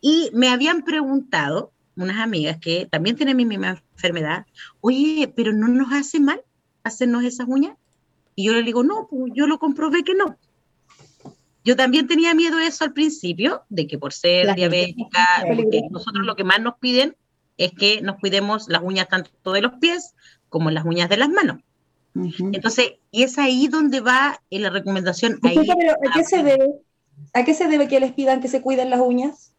[0.00, 4.46] y me habían preguntado unas amigas que también tienen mi misma enfermedad,
[4.80, 6.42] oye, pero no nos hace mal
[6.82, 7.76] hacernos esas uñas.
[8.36, 10.36] Y yo le digo, no, pues yo lo comprobé que no.
[11.64, 15.44] Yo también tenía miedo de eso al principio, de que por ser diabética,
[15.90, 17.16] nosotros lo que más nos piden
[17.56, 20.14] es que nos cuidemos las uñas tanto de los pies
[20.48, 21.58] como las uñas de las manos.
[22.52, 25.40] Entonces, y es ahí donde va en la recomendación.
[25.42, 26.70] Ahí, ¿a, qué se debe,
[27.32, 29.54] ¿A qué se debe que les pidan que se cuiden las uñas?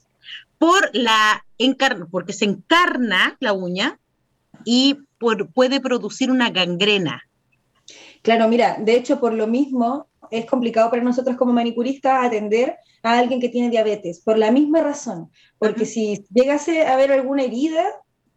[0.57, 3.99] por la encarna, porque se encarna la uña
[4.63, 7.23] y puede producir una gangrena.
[8.25, 13.19] Claro, mira, de hecho por lo mismo es complicado para nosotros como manicuristas atender a
[13.19, 17.83] alguien que tiene diabetes, por la misma razón, porque si llegase a haber alguna herida,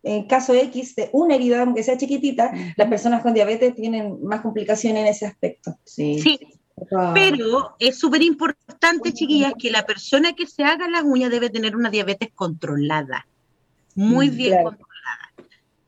[0.03, 4.43] en caso X de una herida, aunque sea chiquitita, las personas con diabetes tienen más
[4.43, 5.79] complicaciones en ese aspecto.
[5.85, 6.21] Sí.
[6.21, 6.39] sí.
[7.15, 11.75] Pero es súper importante, chiquillas, que la persona que se haga las uñas debe tener
[11.75, 13.27] una diabetes controlada,
[13.95, 14.88] muy mm, bien controlada.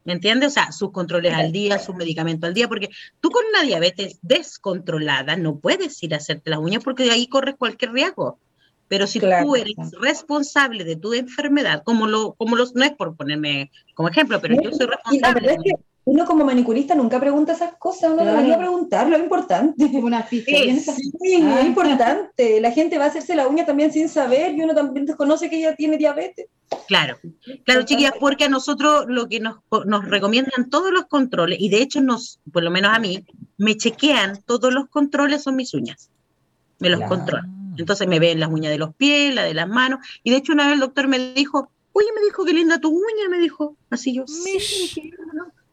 [0.05, 0.49] ¿Me entiendes?
[0.49, 2.89] O sea, sus controles al día, sus medicamentos al día, porque
[3.21, 7.27] tú con una diabetes descontrolada no puedes ir a hacerte las uñas porque de ahí
[7.27, 8.39] corres cualquier riesgo.
[8.89, 13.15] Pero si tú eres responsable de tu enfermedad, como lo, como los, no es por
[13.15, 15.59] ponerme como ejemplo, pero yo soy responsable
[16.05, 19.85] uno como manicurista nunca pregunta esas cosas, uno debería preguntar, lo importante.
[20.03, 21.63] Una sí, es ah.
[21.65, 22.61] importante.
[22.61, 25.59] La gente va a hacerse la uña también sin saber y uno también desconoce que
[25.59, 26.47] ella tiene diabetes.
[26.87, 27.19] Claro,
[27.65, 31.83] claro, chiquillas, porque a nosotros lo que nos, nos recomiendan todos los controles, y de
[31.83, 33.25] hecho nos, por lo menos a mí,
[33.59, 36.11] me chequean todos los controles son mis uñas.
[36.79, 37.75] Me los controlan.
[37.77, 40.53] Entonces me ven las uñas de los pies, la de las manos, y de hecho
[40.53, 43.77] una vez el doctor me dijo, oye, me dijo, qué linda tu uña, me dijo.
[43.91, 45.13] Así yo, sí,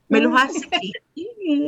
[0.10, 0.68] me los hace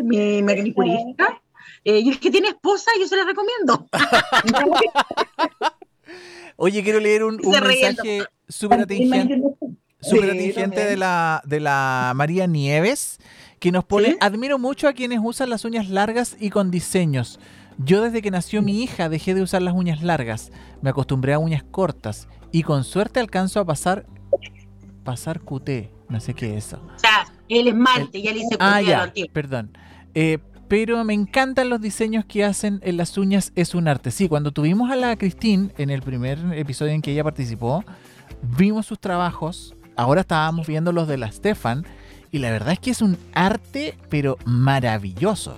[0.04, 1.42] mi, manicurista.
[1.84, 3.88] Eh, y el que tiene esposa, yo se la recomiendo.
[6.58, 9.42] Oye, quiero leer un, mensaje súper atingente,
[10.02, 13.20] super atingente de, la, de la María Nieves,
[13.60, 17.40] que nos pone, admiro mucho a quienes usan las uñas largas y con diseños.
[17.78, 21.40] Yo desde que nació mi hija dejé de usar las uñas largas, me acostumbré a
[21.40, 24.06] uñas cortas y con suerte alcanzo a pasar
[25.06, 25.70] pasar QT,
[26.10, 26.82] no sé qué es eso.
[26.96, 29.72] O sea, el esmalte, ya le hice Ah, ya, perdón.
[30.14, 30.38] Eh,
[30.70, 34.12] pero me encantan los diseños que hacen en las uñas, es un arte.
[34.12, 37.84] Sí, cuando tuvimos a la Christine en el primer episodio en que ella participó,
[38.56, 41.86] vimos sus trabajos, ahora estábamos viendo los de la Stefan,
[42.32, 45.58] y la verdad es que es un arte, pero maravilloso.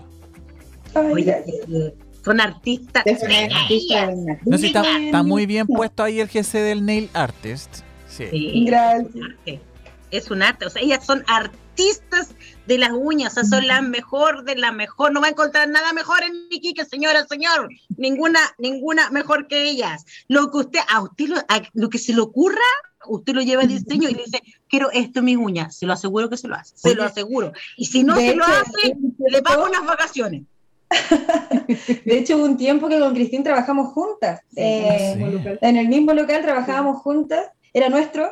[0.93, 3.03] son artistas.
[4.45, 7.79] no, sí, está, está, muy bien puesto ahí el GC del Nail Artist.
[8.07, 8.63] Sí.
[8.65, 9.59] Gracias.
[10.09, 11.61] Es un arte, o sea, ellas son artistas
[12.67, 15.67] de las uñas, o sea, son las mejor de la mejor, no va a encontrar
[15.69, 20.05] nada mejor en Kike, señora, señor, ninguna, ninguna mejor que ellas.
[20.27, 21.29] Lo que usted, a usted
[21.73, 22.57] lo, que se le ocurra,
[23.07, 25.93] usted lo lleva al diseño y le dice, quiero esto en mis uñas, se lo
[25.93, 27.51] aseguro que se lo hace, se lo aseguro.
[27.77, 28.95] Y si no se lo hace,
[29.27, 30.43] le pago unas vacaciones.
[32.05, 34.41] De hecho, hubo un tiempo que con Cristín trabajamos juntas.
[34.55, 38.29] Eh, en el mismo local trabajábamos juntas era nuestro,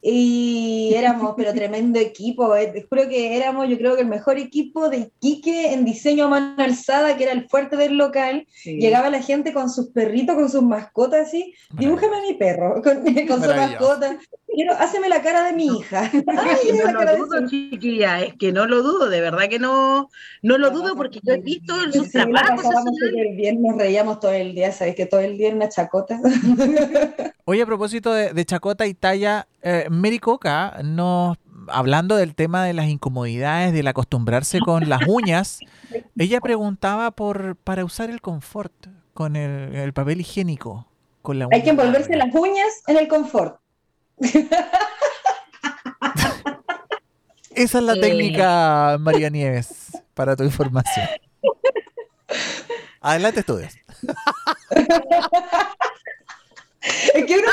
[0.00, 2.54] y éramos, pero tremendo equipo.
[2.56, 6.28] Eh, juro que éramos, yo creo que el mejor equipo de Quique en diseño a
[6.28, 8.46] mano alzada, que era el fuerte del local.
[8.64, 11.54] Llegaba la gente con sus perritos, con sus mascotas, así.
[11.70, 14.18] Dibújame a mi perro con, su mascota.
[14.46, 16.10] Quiero, háceme la cara de mi hija.
[16.94, 20.08] no lo dudo, chiquilla, es que no lo dudo, de verdad que no,
[20.42, 22.64] no lo dudo porque yo he visto sus trabajos.
[23.36, 26.20] bien, nos reíamos todo el día, sabes que todo el día en una chacota.
[27.44, 31.36] Oye, a propósito de, chacota y talla, eh, Mary Coca nos
[31.70, 35.60] hablando del tema de las incomodidades, del acostumbrarse con las uñas,
[36.18, 38.72] ella preguntaba por para usar el confort
[39.12, 40.86] con el, papel higiénico.
[41.20, 43.60] Con la Hay que envolverse las uñas en el confort.
[47.50, 51.06] Esa es la técnica, María Nieves, para tu información.
[53.00, 53.74] Adelante, estudios.
[57.14, 57.52] es que una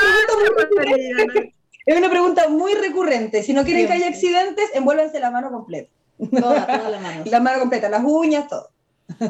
[1.86, 3.42] Es una pregunta muy recurrente.
[3.44, 5.90] Si no quieren que haya accidentes, envuélvense la mano completa.
[6.18, 7.22] Toda, toda la mano.
[7.26, 8.70] La mano completa, las uñas, todo.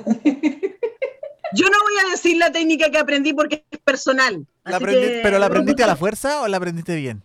[1.53, 4.47] Yo no voy a decir la técnica que aprendí porque es personal.
[4.65, 7.23] ¿La así aprendi- que- ¿Pero la aprendiste a la fuerza o la aprendiste bien?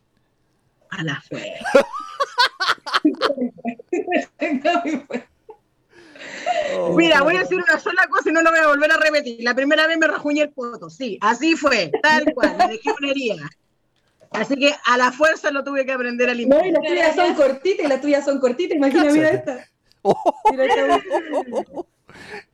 [0.90, 1.54] A la fe.
[6.96, 9.38] Mira, voy a decir una sola cosa y no lo voy a volver a repetir.
[9.42, 13.12] La primera vez me rajuñé el poto, sí, así fue, tal cual, me dejé una
[13.12, 13.50] herida.
[14.32, 16.66] Así que a la fuerza lo tuve que aprender a No, limpiar.
[16.66, 18.78] y las tuyas son cortitas, y las tuyas son cortitas.
[18.78, 19.68] Imagina, mira esta.
[20.52, 21.02] Mira esta.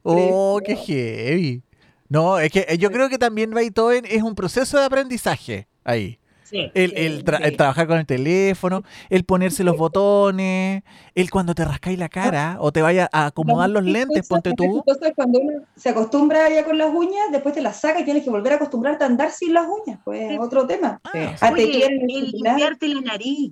[0.04, 1.64] Oh, qué heavy.
[2.10, 4.78] No, es que eh, yo creo que también va y todo en- es un proceso
[4.80, 6.20] de aprendizaje ahí.
[6.50, 7.44] Sí, El, el tra- sí.
[7.44, 10.84] el trabajar con el teléfono, el ponerse los botones,
[11.14, 14.78] el cuando te rascáis la cara o te vaya a acomodar los lentes, ponte tú.
[14.88, 18.24] Entonces, cuando uno se acostumbra ya con las uñas, después te las saca y tienes
[18.24, 20.00] que volver a acostumbrarte a andar sin las uñas.
[20.06, 20.38] Pues Sí.
[20.40, 21.02] otro tema.
[21.04, 21.36] Ah.
[21.42, 23.52] Ah, Oye, quieren el limpiarte la nariz.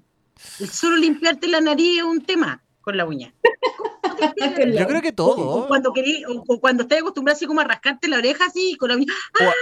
[0.60, 3.34] El solo limpiarte la nariz es un tema con la uña.
[4.78, 5.64] Yo creo que todo.
[5.64, 8.90] O cuando querí, o, cuando estás acostumbrado así como a rascarte la oreja así con
[8.90, 9.08] la uña.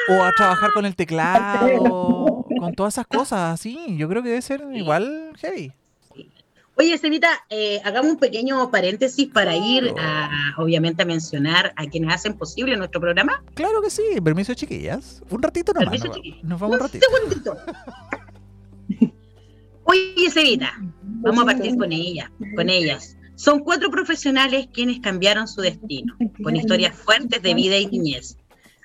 [0.10, 3.98] O, o a trabajar con el teclado, con todas esas cosas así.
[3.98, 5.72] Yo creo que debe ser igual heavy.
[6.76, 12.14] Oye, Cevita, eh, hagamos un pequeño paréntesis para ir a, obviamente, a mencionar a quienes
[12.14, 13.44] hacen posible nuestro programa.
[13.54, 14.02] Claro que sí.
[14.24, 15.22] Permiso, chiquillas.
[15.30, 16.02] Un ratito nomás.
[16.02, 17.06] Permiso, nos, vamos un Un ratito.
[17.12, 17.58] segundito.
[19.86, 23.18] Oye, Cevita, vamos a partir con ella, con ellas.
[23.36, 28.38] Son cuatro profesionales quienes cambiaron su destino, con historias fuertes de vida y niñez,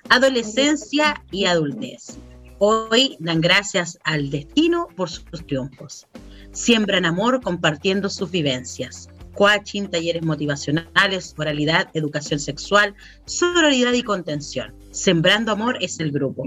[0.09, 2.17] adolescencia y adultez.
[2.57, 6.07] Hoy dan gracias al destino por sus triunfos.
[6.51, 9.07] Siembran amor compartiendo sus vivencias.
[9.33, 14.75] Coaching, talleres motivacionales, moralidad, educación sexual, sororidad y contención.
[14.91, 16.43] Sembrando amor es el grupo.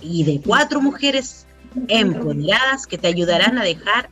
[0.00, 1.46] Y de cuatro mujeres
[1.88, 4.10] empoderadas que te ayudarán a dejar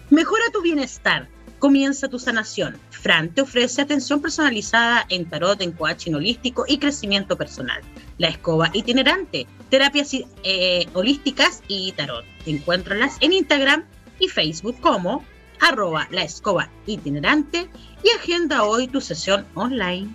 [0.10, 1.30] Mejora tu bienestar.
[1.60, 2.80] Comienza tu sanación.
[3.02, 7.82] Fran te ofrece atención personalizada en tarot, en coaching holístico y crecimiento personal.
[8.20, 12.24] La escoba itinerante, terapias eh, holísticas y tarot.
[12.46, 13.86] Encuéntralas en Instagram
[14.20, 15.26] y Facebook como
[15.60, 17.70] arroba la escoba itinerante
[18.04, 20.14] y agenda hoy tu sesión online.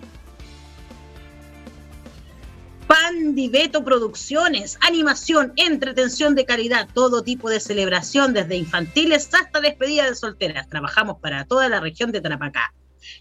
[2.87, 10.15] Pandiveto Producciones, animación, entretención de calidad, todo tipo de celebración, desde infantiles hasta despedida de
[10.15, 10.69] solteras.
[10.69, 12.73] Trabajamos para toda la región de Tarapacá.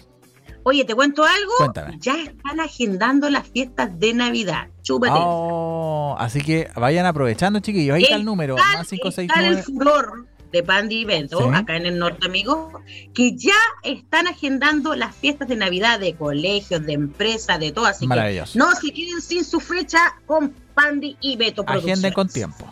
[0.62, 1.52] Oye, ¿te cuento algo?
[1.58, 1.96] Cuéntame.
[2.00, 4.68] Ya están agendando las fiestas de Navidad.
[4.82, 5.14] Chúpate.
[5.16, 7.94] Oh, así que vayan aprovechando, chiquillos.
[7.96, 8.56] Ahí está el número.
[8.56, 9.62] Más está el 569.
[9.62, 11.44] furor de Pandy Evento, Sí.
[11.54, 12.72] acá en el norte, amigo,
[13.14, 13.54] que ya
[13.84, 17.86] están agendando las fiestas de Navidad de colegios, de empresas, de todo.
[17.86, 18.58] Así que Maravilloso.
[18.58, 22.32] no se queden sin su fecha con Pandy y Beto Agenden con Producciones.
[22.58, 22.66] tiempo.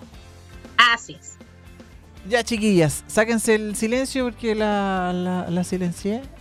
[0.76, 1.37] Así es.
[2.28, 6.22] Ya, chiquillas, sáquense el silencio porque la, la, la silencié.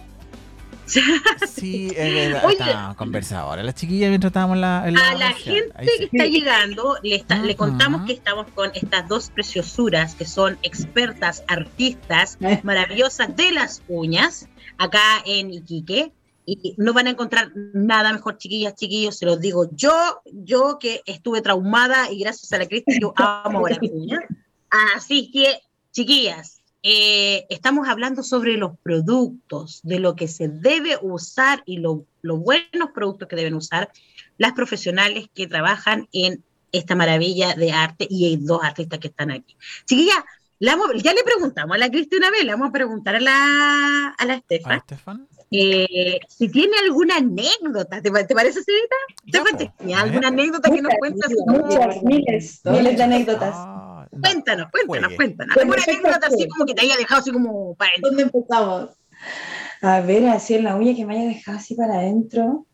[1.48, 3.62] Sí, eh, eh, estábamos conversando ahora.
[3.64, 4.88] Las chiquillas mientras estábamos en la.
[4.88, 8.48] en la A la gente Ahí que está llegando, le, está- le contamos que estamos
[8.56, 14.48] con estas dos preciosuras que son expertas, artistas maravillosas de las uñas,
[14.78, 16.14] acá en Iquique.
[16.46, 21.02] Y no van a encontrar nada mejor, chiquillas, chiquillos, se los digo yo, yo que
[21.06, 24.22] estuve traumada y gracias a la Cristi yo amo las uñas.
[24.96, 25.60] Así que,
[25.98, 32.04] chiquillas, eh, estamos hablando sobre los productos, de lo que se debe usar y los
[32.22, 33.90] buenos productos que deben usar
[34.38, 39.32] las profesionales que trabajan en esta maravilla de arte y hay dos artistas que están
[39.32, 39.58] aquí.
[39.86, 40.20] Chiquillas,
[40.60, 44.84] ya le preguntamos a la Cristina Vela, vamos a preguntar a la, a la Estefan.
[45.50, 48.96] Eh, si tiene alguna anécdota, ¿te, parece, Celita?
[49.82, 51.36] ¿Te ¿Alguna anécdota que nos cuentes?
[51.48, 53.56] Muchas, miles, miles de anécdotas.
[53.56, 55.58] Ah, cuéntanos, cuéntanos, cuéntanos.
[55.58, 58.10] ¿Alguna anécdota así como que te haya dejado así como para adentro?
[58.10, 58.90] ¿Dónde empezamos?
[59.82, 62.66] A ver, así en la uña que me haya dejado así para adentro.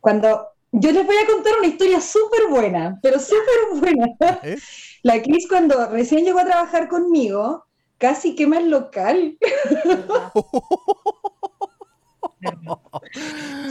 [0.00, 4.06] Cuando yo les voy a contar una historia súper buena, pero súper buena.
[5.02, 7.64] La Cris cuando recién llegó a trabajar conmigo,
[7.98, 9.36] casi quema el local.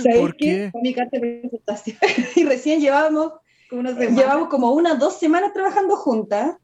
[0.01, 0.71] ¿Sabes ¿Por qué?
[0.81, 1.97] Mi carta de presentación.
[2.35, 3.33] y recién llevábamos,
[3.71, 6.57] llevamos como unas dos semanas trabajando juntas.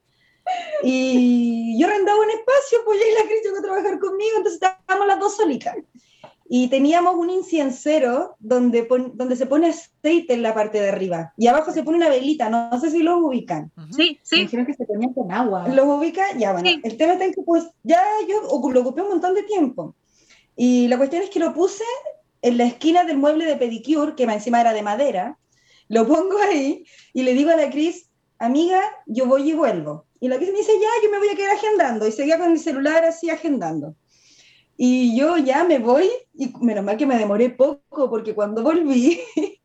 [0.84, 5.08] Y yo arrendaba un espacio, pues ya la Cris llegó a trabajar conmigo, entonces estábamos
[5.08, 5.76] las dos solitas
[6.48, 11.48] y teníamos un inciencero donde, donde se pone aceite en la parte de arriba y
[11.48, 13.72] abajo se pone una velita, no, sé si los ubican.
[13.96, 14.38] Sí, sí.
[14.38, 15.68] Me dijeron que se ponían con agua.
[15.68, 16.38] ¿Los ubican?
[16.38, 16.70] Ya, bueno.
[16.84, 19.96] El tema es que pues ya yo lo ocupé un montón de tiempo.
[20.56, 21.84] Y la cuestión es que lo puse
[22.42, 25.40] en la esquina del mueble de pedicure, que encima era de madera,
[25.88, 30.06] lo pongo ahí y le digo a la Cris, amiga, yo voy y vuelvo.
[30.26, 32.08] Y la Cris me dice, ya, yo me voy a quedar agendando.
[32.08, 33.96] Y seguía con mi celular así agendando.
[34.76, 39.20] Y yo ya me voy, y menos mal que me demoré poco, porque cuando volví,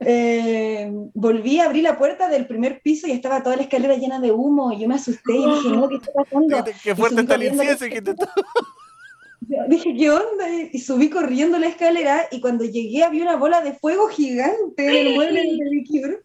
[0.00, 4.20] eh, volví a abrir la puerta del primer piso y estaba toda la escalera llena
[4.20, 6.64] de humo, y yo me asusté y dije, no, ¿qué está pasando?
[6.82, 8.14] Qué fuerte está el incienso que te
[9.68, 10.48] Dije, ¿qué onda?
[10.72, 15.08] Y subí corriendo la escalera y cuando llegué había una bola de fuego gigante en
[15.08, 16.22] el mueble del pedicure.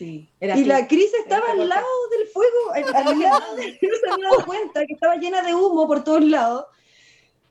[0.00, 2.84] Sí, y la Cris estaba al lado del fuego, al,
[3.20, 6.64] lado, no se había dado cuenta que estaba llena de humo por todos lados.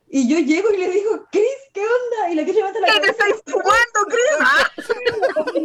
[0.10, 1.45] Y yo llego y le digo, Cris,
[1.76, 2.32] ¿qué onda?
[2.32, 3.14] Y la Cris levanta la cabeza.
[3.24, 5.64] ¿Qué te estás jugando, Cris?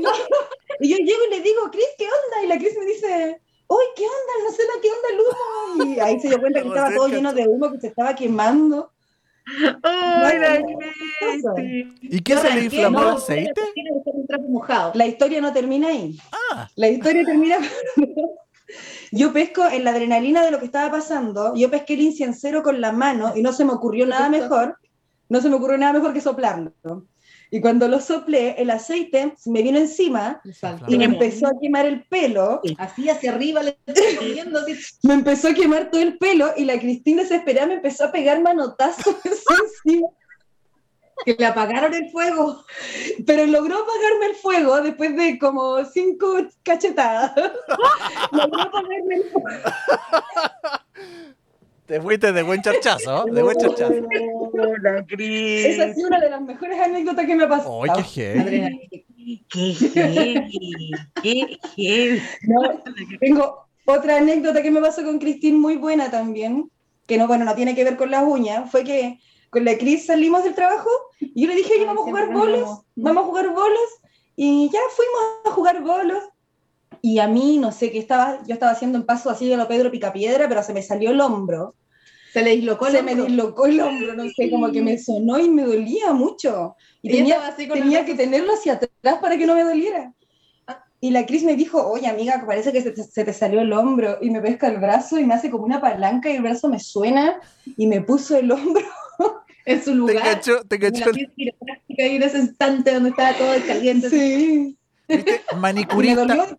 [0.80, 2.45] y yo llego y le digo, Cris, ¿qué onda?
[2.45, 4.45] Y la Cris me dice, uy, ¿qué onda?
[4.45, 5.95] No sé qué onda el humo.
[5.95, 8.93] Y ahí se dio cuenta que estaba todo lleno de humo, que se estaba quemando.
[9.82, 10.62] Ay, la
[12.01, 13.61] ¿Y qué se le inflamó el aceite?
[14.95, 16.18] La historia no termina ahí.
[16.32, 16.68] Ah.
[16.76, 17.59] La historia termina
[19.12, 22.80] yo pesco en la adrenalina de lo que estaba pasando, yo pesqué el inciencero con
[22.80, 24.78] la mano y no se me ocurrió nada mejor,
[25.28, 26.72] no se me ocurrió nada mejor que soplarlo.
[27.51, 30.40] Y cuando lo soplé, el aceite me vino encima
[30.88, 32.61] y me empezó a quemar el pelo.
[32.78, 33.76] Así hacia arriba, le
[35.03, 38.42] me empezó a quemar todo el pelo y la Cristina desesperada me empezó a pegar
[38.42, 39.16] manotazos
[39.84, 40.09] encima
[41.24, 42.64] que le apagaron el fuego.
[43.26, 47.32] Pero logró apagarme el fuego después de como cinco cachetadas.
[48.32, 49.70] logró apagarme el fuego.
[51.87, 53.95] Te fuiste de buen charchazo, de buen charchazo.
[54.82, 57.82] La Esa ha sido una de las mejores anécdotas que me ha pasado.
[57.82, 58.95] ¡Ay, qué
[59.51, 60.91] ¡Qué heavy!
[61.22, 62.22] ¡Qué heavy!
[63.20, 66.70] tengo otra anécdota que me pasó con Cristín muy buena también,
[67.07, 69.18] que no, bueno, no tiene que ver con las uñas, fue que
[69.51, 70.89] con la Cris salimos del trabajo
[71.20, 74.01] y yo le dije, oye, vamos a jugar bolos, vamos a jugar bolos.
[74.37, 76.24] Y ya fuimos a jugar bolos.
[77.07, 79.68] Y a mí, no sé qué estaba, yo estaba haciendo un paso así de lo
[79.68, 81.74] Pedro Picapiedra, pero se me salió el hombro.
[82.32, 85.38] Se le dislocó el se me dislocó el hombro, no sé, como que me sonó
[85.38, 86.76] y me dolía mucho.
[87.02, 90.14] Y, tenía, tenía que tenerlo hacia atrás para que no me doliera.
[90.98, 94.16] Y la Cris me dijo, oye amiga, parece que se se te, salió el hombro.
[94.22, 96.80] Y me pesca el brazo y me hace como una palanca y el brazo me
[96.80, 97.38] suena
[97.76, 98.86] y me puso el hombro
[99.66, 100.16] en su lugar.
[100.16, 101.11] Te cacho, te cacho.
[101.36, 101.50] Y
[101.98, 104.09] en ese instante donde estaba todo caliente.
[104.09, 104.78] Sí.
[105.57, 106.57] Manicurista,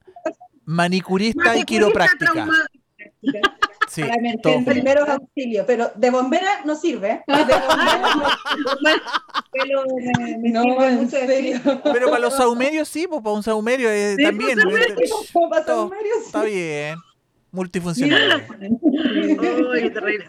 [0.65, 2.47] manicurista y quiropráctica.
[3.87, 7.23] Sí, para primeros auxilios, pero de bombera no sirve.
[9.51, 11.61] pero me, no, mucho serio.
[11.83, 14.57] Pero para los saumerios sí, pues para un saumerio eh, también.
[14.63, 14.87] Pues,
[16.25, 16.95] está bien.
[17.51, 18.45] Multifuncional.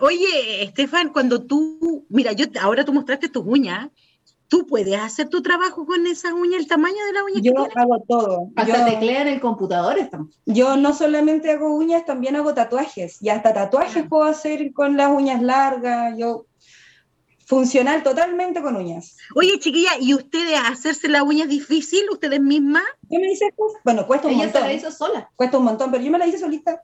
[0.01, 3.89] Oye, Estefan, cuando tú, mira, yo ahora tú mostraste tus uñas,
[4.49, 7.41] ¿tú puedes hacer tu trabajo con esa uña, el tamaño de la uña?
[7.43, 8.51] Yo hago todo.
[8.57, 10.39] Hasta teclea en el computador estamos.
[10.47, 13.23] Yo no solamente hago uñas, también hago tatuajes.
[13.23, 14.09] Y hasta tatuajes ah.
[14.09, 16.17] puedo hacer con las uñas largas.
[16.17, 16.47] Yo
[17.47, 19.17] funcional totalmente con uñas.
[19.35, 22.85] Oye, chiquilla, ¿y ustedes hacerse la uña es difícil, ustedes mismas?
[23.09, 23.47] Yo me hice,
[23.85, 24.63] bueno, cuesta un Ella montón.
[24.63, 25.31] se la hizo sola.
[25.37, 26.83] Cuesta un montón, pero yo me la hice solita.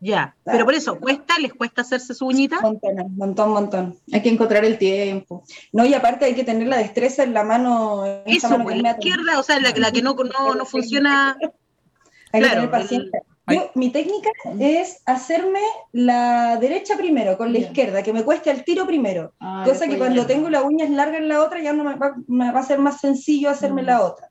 [0.00, 1.38] Ya, pero por eso, ¿cuesta?
[1.40, 2.60] ¿Les cuesta hacerse su uñita?
[2.60, 3.98] Montón, montón, montón.
[4.12, 5.42] Hay que encontrar el tiempo.
[5.72, 8.04] No, y aparte hay que tener la destreza en la mano.
[8.26, 11.36] eso, pues, la izquierda, o sea, la, que no, no, no funciona.
[12.32, 13.22] hay que tener paciencia.
[13.50, 14.28] Yo, mi técnica
[14.60, 15.60] es hacerme
[15.92, 19.32] la derecha primero, con la izquierda, que me cueste el tiro primero.
[19.40, 20.26] Ah, Cosa que cuando ya.
[20.26, 22.78] tengo las uñas largas en la otra, ya no me va, me va a ser
[22.78, 23.86] más sencillo hacerme Mm.
[23.86, 24.27] la otra.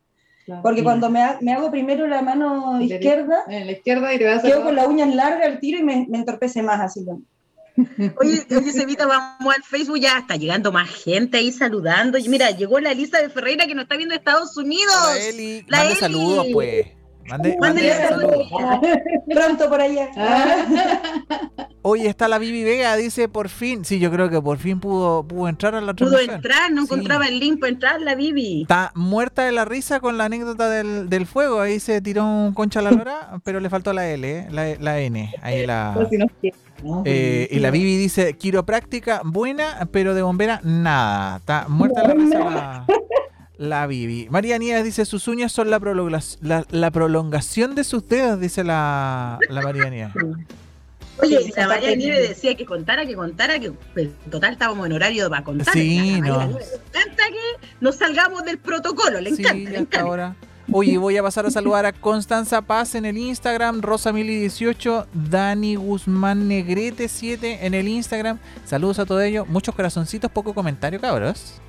[0.48, 0.62] Claro.
[0.64, 4.24] Porque cuando me, ha- me hago primero la mano izquierda, En la izquierda y te
[4.24, 6.80] vas a hacer quedo con las uñas largas el tiro y me, me entorpece más
[6.80, 7.02] así.
[7.02, 7.22] ¿no?
[8.20, 12.18] Oye, oye, Cevita, vamos al Facebook, ya está llegando más gente ahí saludando.
[12.18, 14.96] Y mira, llegó la de Ferreira que nos está viendo de Estados Unidos.
[15.04, 15.66] Hola, Eli.
[15.68, 15.96] La Eli.
[15.96, 16.88] saludos, pues.
[17.30, 18.48] Mande, Mándele mande saludos.
[19.34, 20.10] Pronto por allá.
[20.16, 20.66] Ah,
[21.82, 23.86] Oye, está la Vivi Vega, dice por fin.
[23.86, 26.94] Sí, yo creo que por fin pudo, pudo entrar a la Pudo entrar, no Sí.
[26.94, 28.64] encontraba el link para entrar, la Vivi.
[28.64, 31.62] Está muerta de la risa con la anécdota del, del fuego.
[31.62, 34.48] Ahí se tiró un concha a la lora, pero le faltó la L, ¿eh?
[34.52, 35.34] la, la N.
[35.42, 35.96] Ahí la.
[37.06, 41.38] Eh, y la Vivi dice, quiropráctica buena, pero de bombera nada.
[41.38, 42.86] Está muerta de la risa
[43.58, 44.28] la, Vivi.
[44.30, 48.64] María Nieves dice, sus uñas son la, prolonga- la, la prolongación de sus dedos, dice
[48.64, 50.14] la, la María Nieves.
[51.20, 54.94] Oye, Sí, la María Nieves decía que contara, que contara, que en total estábamos en
[54.94, 55.74] horario para contar.
[55.74, 56.38] Sí, no.
[56.40, 60.02] Le encanta que nos salgamos del protocolo, le Sí, encanta, le encanta.
[60.02, 60.36] ahora.
[60.72, 66.50] Oye, voy a pasar a saludar a Constanza Paz en el Instagram, Rosamili18, Dani Guzmán
[66.50, 68.38] Negrete7 en el Instagram.
[68.66, 69.48] Saludos a todos ellos.
[69.48, 71.62] Muchos corazoncitos, poco comentario, cabros.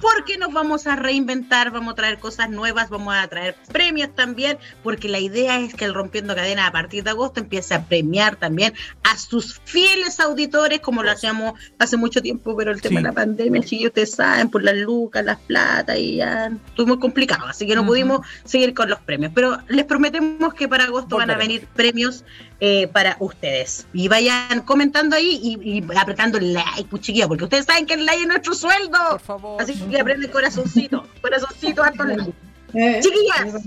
[0.01, 4.59] Porque nos vamos a reinventar, vamos a traer cosas nuevas, vamos a traer premios también,
[4.83, 8.37] porque la idea es que el Rompiendo Cadenas a partir de agosto empiece a premiar
[8.37, 8.75] también
[9.05, 12.97] a sus fieles auditores, como lo hacíamos hace mucho tiempo, pero el tema Sí.
[12.97, 16.99] de la pandemia, si ustedes saben, por las lucas, las plata, y ya estuvo muy
[16.99, 17.91] complicado, así que no Ujú.
[17.91, 19.33] pudimos seguir con los premios.
[19.35, 22.25] Pero les prometemos que para agosto van a venir premios
[22.61, 23.87] eh, para ustedes.
[23.93, 27.95] Y vayan comentando ahí y, y apretando el like, pues, chiquilla, porque ustedes saben que
[27.95, 28.99] el like es nuestro sueldo.
[29.11, 29.63] Por favor.
[29.63, 32.33] Así que aprende corazoncito, corazoncito, harto like.
[32.75, 33.63] Eh, Chiquillas,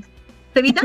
[0.54, 0.82] ¿Tevita?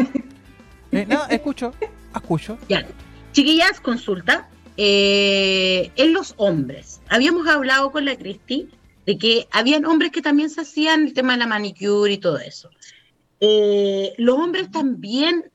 [0.93, 1.73] Eh, nada, escucho,
[2.15, 2.59] escucho.
[2.69, 2.87] Ya.
[3.33, 4.49] Chiquillas, consulta.
[4.79, 8.69] Eh, en los hombres, habíamos hablado con la Cristi
[9.07, 12.39] de que habían hombres que también se hacían el tema de la manicure y todo
[12.39, 12.71] eso.
[13.41, 15.51] Eh, ¿Los hombres también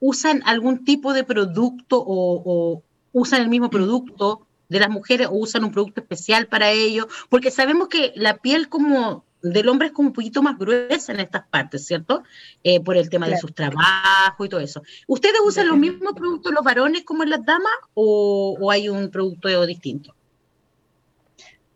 [0.00, 2.82] usan algún tipo de producto o, o
[3.12, 7.06] usan el mismo producto de las mujeres o usan un producto especial para ellos?
[7.28, 11.20] Porque sabemos que la piel como del hombre es como un poquito más gruesa en
[11.20, 12.24] estas partes, ¿cierto?
[12.64, 14.82] Eh, por el tema de sus trabajos y todo eso.
[15.06, 19.10] ¿Ustedes usan los mismos productos los varones como en las damas o, o hay un
[19.10, 20.14] producto distinto?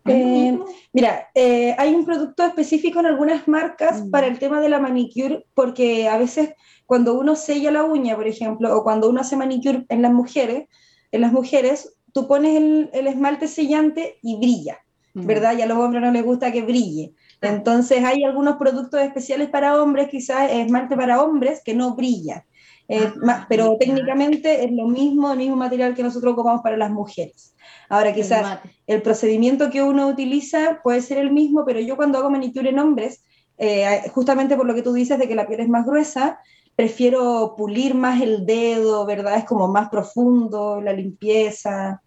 [0.05, 0.59] Eh,
[0.93, 4.11] mira, eh, hay un producto específico en algunas marcas Mm.
[4.11, 6.55] para el tema de la manicure, porque a veces
[6.93, 10.69] cuando uno sella la uña, por ejemplo, o cuando uno hace manicure en las mujeres,
[11.11, 14.77] en las mujeres, tú pones el, el esmalte sellante y brilla,
[15.15, 15.57] ¿verdad?
[15.57, 17.15] Y a los hombres no les gusta que brille.
[17.41, 22.45] Entonces hay algunos productos especiales para hombres, quizás esmalte para hombres que no brilla.
[22.89, 26.91] Eh, más- pero técnicamente es lo mismo, el mismo material que nosotros ocupamos para las
[26.91, 27.55] mujeres.
[27.89, 28.69] Ahora quizás mate.
[28.87, 32.79] el procedimiento que uno utiliza puede ser el mismo, pero yo cuando hago manicure en
[32.81, 33.25] hombres,
[33.57, 36.39] eh, justamente por lo que tú dices de que la piel es más gruesa,
[36.77, 39.37] prefiero pulir más el dedo, ¿verdad?
[39.39, 42.01] Es como más profundo, la limpieza,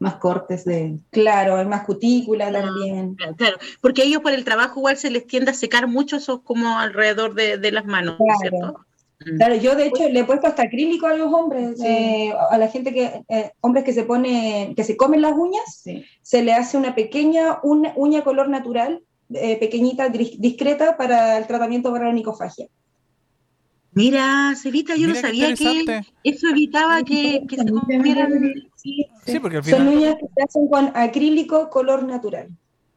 [0.00, 0.96] Más cortes de.
[1.10, 3.16] claro, hay más cutícula también.
[3.36, 6.78] Claro, porque ellos por el trabajo igual se les tiende a secar mucho eso como
[6.78, 8.38] alrededor de, de las manos, Claro.
[8.40, 8.80] ¿cierto?
[9.26, 9.36] Mm.
[9.38, 11.84] Claro, yo de hecho le he puesto hasta acrílico a los hombres, Sí.
[11.86, 15.80] eh, a la gente que, eh, hombres que se pone, que se comen las uñas,
[15.82, 16.04] Sí.
[16.22, 19.02] se le hace una pequeña una uña color natural,
[19.34, 22.68] eh, pequeñita, dis- discreta para el tratamiento para la onicofagia.
[23.98, 28.30] Mira, Cevita, yo Mira no sabía que eso evitaba que, que se comieran.
[28.76, 29.06] sí.
[29.26, 32.48] Sí, porque al Son uñas que se hacen con acrílico color natural.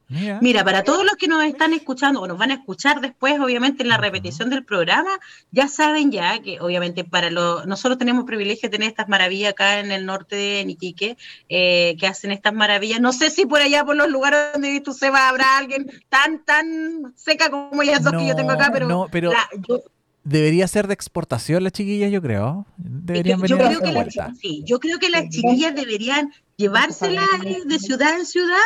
[0.10, 0.40] Mira.
[0.42, 3.82] Mira, para todos los que nos están escuchando o nos van a escuchar después, obviamente
[3.82, 5.10] en la repetición del programa,
[5.52, 9.80] ya saben ya que obviamente para los nosotros tenemos privilegio de tener estas maravillas acá
[9.80, 13.00] en el norte de Iquique, eh, que hacen estas maravillas.
[13.00, 16.44] No sé si por allá por los lugares donde viste se va habrá alguien tan
[16.44, 19.80] tan seca como ellas dos que yo tengo acá, pero, no, pero la- yo,
[20.24, 22.66] debería ser de exportación las chiquillas, yo creo.
[22.78, 25.74] Deberían yo- yo venir a creo dar que la- sí, yo creo que las chiquillas
[25.76, 27.26] deberían llevárselas
[27.66, 28.58] de ciudad en ciudad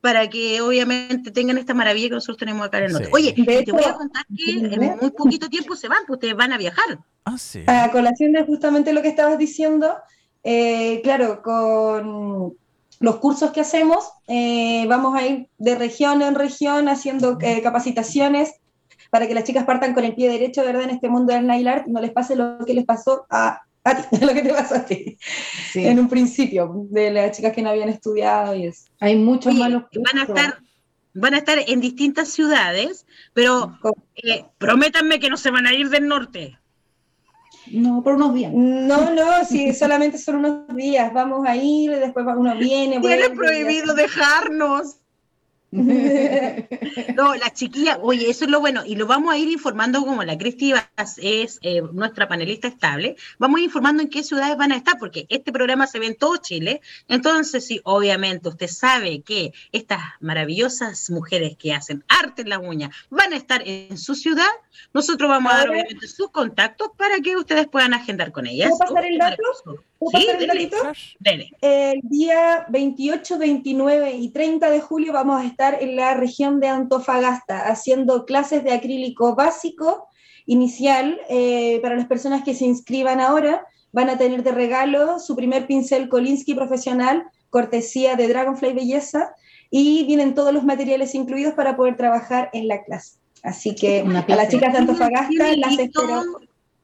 [0.00, 3.06] para que obviamente tengan esta maravilla que nosotros tenemos acá en el norte.
[3.08, 3.12] Sí.
[3.14, 3.32] Oye,
[3.64, 6.58] te voy a contar que en muy poquito tiempo se van, pues ustedes van a
[6.58, 7.00] viajar.
[7.24, 7.62] Ah, sí.
[7.66, 9.94] A colación de justamente lo que estabas diciendo,
[10.42, 12.54] eh, claro, con
[13.00, 18.54] los cursos que hacemos, eh, vamos a ir de región en región haciendo eh, capacitaciones
[19.10, 20.84] para que las chicas partan con el pie derecho, ¿verdad?
[20.84, 23.96] En este mundo del nail art, no les pase lo que les pasó a, a
[23.96, 25.18] ti, lo que te pasó a ti,
[25.72, 25.86] Sí.
[25.86, 28.84] en un principio, de las chicas que no habían estudiado y eso.
[29.00, 30.58] Hay muchos Oye, malos van a estar
[31.12, 33.76] van a estar en distintas ciudades, pero
[34.14, 36.58] eh, prométanme que no se van a ir del norte.
[37.72, 38.52] No, por unos días.
[38.54, 43.00] No, no, si solamente son unos días, vamos a ir, después uno viene.
[43.00, 44.96] Tiene prohibido dejarnos.
[47.16, 50.24] No, las chiquillas, oye, eso es lo bueno, y lo vamos a ir informando como
[50.24, 50.72] la Cristi
[51.22, 54.98] es eh, nuestra panelista estable, vamos a ir informando en qué ciudades van a estar,
[54.98, 60.00] porque este programa se ve en todo Chile, entonces sí, obviamente usted sabe que estas
[60.20, 64.50] maravillosas mujeres que hacen arte en la uña van a estar en su ciudad,
[64.92, 68.70] nosotros vamos a dar obviamente sus contactos para que ustedes puedan agendar con ellas.
[68.70, 69.42] ¿Puedo pasar el dato?
[70.00, 70.26] ¿Puedo Sí,
[71.18, 71.52] dele.
[71.60, 76.68] El día 28, 29 y 30 de julio vamos a estar en la región de
[76.68, 80.08] Antofagasta haciendo clases de acrílico básico
[80.46, 83.66] inicial eh, para las personas que se inscriban ahora.
[83.92, 89.34] Van a tener de regalo su primer pincel Kolinsky profesional, cortesía de Dragonfly Belleza,
[89.70, 93.18] y vienen todos los materiales incluidos para poder trabajar en la clase.
[93.42, 96.22] Así que Una a las chicas de Antofagasta ¿Tienen las espero.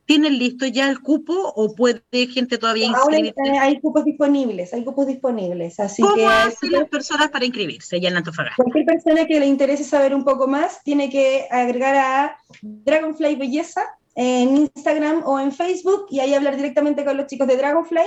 [0.07, 3.35] ¿Tienen listo ya el cupo o puede gente todavía inscribirse?
[3.61, 8.09] hay cupos disponibles, hay cupos disponibles, así ¿Cómo que hacen las personas para inscribirse ya
[8.09, 8.63] en Antofagasta?
[8.63, 13.83] cualquier persona que le interese saber un poco más tiene que agregar a Dragonfly Belleza
[14.15, 18.07] en Instagram o en Facebook y ahí hablar directamente con los chicos de Dragonfly.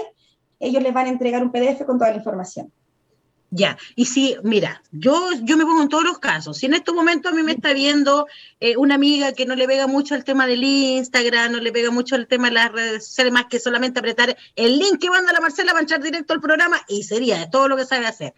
[0.59, 2.71] Ellos les van a entregar un PDF con toda la información.
[3.51, 6.57] Ya, y si, mira, yo, yo me pongo en todos los casos.
[6.57, 8.27] Si en este momento a mí me está viendo
[8.59, 11.89] eh, una amiga que no le pega mucho el tema del Instagram, no le pega
[11.89, 15.33] mucho el tema de las redes sociales, más que solamente apretar el link que manda
[15.33, 18.35] la Marcela para entrar directo al programa y sería todo lo que sabe hacer.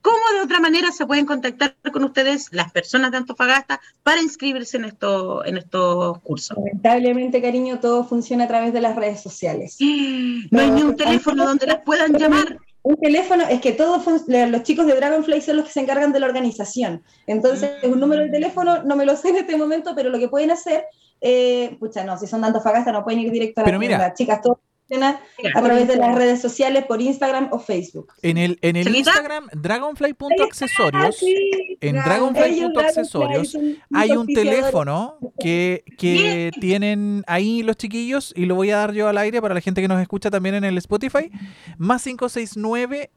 [0.00, 4.76] ¿Cómo de otra manera se pueden contactar con ustedes las personas de Antofagasta para inscribirse
[4.76, 6.56] en, esto, en estos cursos?
[6.56, 9.76] Lamentablemente, cariño, todo funciona a través de las redes sociales.
[10.50, 12.58] No hay ni un teléfono donde las puedan llamar.
[12.88, 16.20] Un teléfono, es que todos los chicos de Dragonfly son los que se encargan de
[16.20, 17.02] la organización.
[17.26, 20.28] Entonces, un número de teléfono no me lo sé en este momento, pero lo que
[20.28, 20.86] pueden hacer,
[21.20, 24.14] eh, pucha, no, si son de Antofagasta no pueden ir directo a la Pero mira.
[24.14, 24.60] Chicas, todo
[25.54, 28.12] a través de las redes sociales, por Instagram o Facebook.
[28.22, 28.94] En el, en el.
[28.96, 31.22] Instagram, dragonfly.accesorios,
[31.80, 33.56] en dragonfly.accesorios,
[33.92, 39.08] hay un teléfono que, que tienen ahí los chiquillos y lo voy a dar yo
[39.08, 41.30] al aire para la gente que nos escucha también en el Spotify.
[41.76, 43.10] Más 569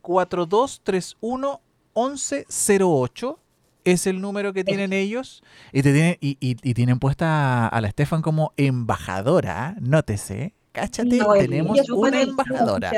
[0.00, 1.60] 4231
[1.94, 3.38] 1108
[3.84, 5.42] es el número que tienen ellos
[5.72, 10.54] y, te tienen, y, y- y tienen puesta a la Estefan como embajadora, nótese.
[10.72, 12.90] Cáchate, No, tenemos una embajadora.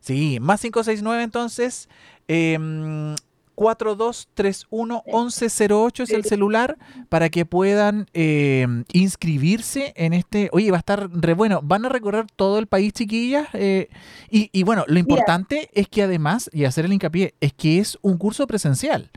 [0.00, 1.88] Sí, más 569 entonces.
[2.28, 3.14] em,
[3.56, 6.76] 4231-1108 es el celular
[7.08, 10.48] para que puedan em, inscribirse en este.
[10.52, 11.60] Oye, va a estar re bueno.
[11.62, 13.48] Van a recorrer todo el país, chiquillas.
[13.54, 13.88] eh,
[14.30, 17.98] y, y bueno, lo importante es que además, y hacer el hincapié, es que es
[18.02, 19.10] un curso presencial.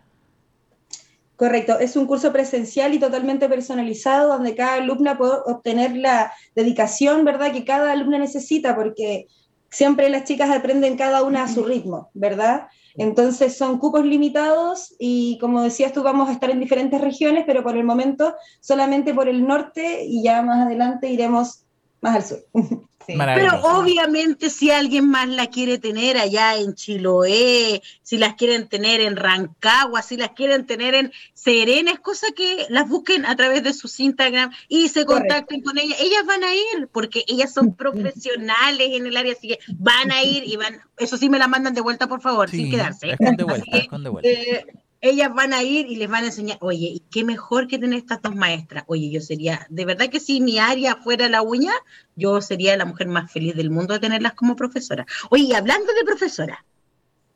[1.41, 7.25] Correcto, es un curso presencial y totalmente personalizado donde cada alumna puede obtener la dedicación,
[7.25, 7.51] ¿verdad?
[7.51, 9.25] Que cada alumna necesita porque
[9.71, 12.67] siempre las chicas aprenden cada una a su ritmo, ¿verdad?
[12.95, 17.63] Entonces son cupos limitados y como decías tú vamos a estar en diferentes regiones, pero
[17.63, 21.65] por el momento solamente por el norte y ya más adelante iremos
[22.01, 22.45] más al sur.
[23.05, 23.15] Sí.
[23.17, 29.01] Pero obviamente si alguien más la quiere tener allá en Chiloé, si las quieren tener
[29.01, 33.63] en Rancagua, si las quieren tener en Serena, es cosa que las busquen a través
[33.63, 35.99] de sus Instagram y se contacten con ellas.
[35.99, 40.23] Ellas van a ir porque ellas son profesionales en el área, así que van a
[40.23, 43.11] ir y van, eso sí me la mandan de vuelta por favor, sin quedarse.
[43.11, 44.29] es con de vuelta, que, es con de vuelta.
[44.29, 44.65] eh,
[45.01, 47.97] ellas van a ir y les van a enseñar, oye, y qué mejor que tener
[47.99, 48.83] estas dos maestras.
[48.87, 51.73] Oye, yo sería, de verdad que si mi área fuera la uña,
[52.15, 55.05] yo sería la mujer más feliz del mundo de tenerlas como profesora.
[55.31, 56.63] Oye, y hablando de profesora,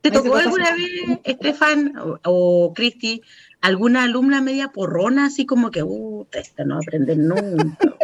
[0.02, 3.24] ¿te tocó alguna vez, Estefan o, o Cristi,
[3.62, 7.95] alguna alumna media porrona, así como que, uh, esta no va a aprender nunca?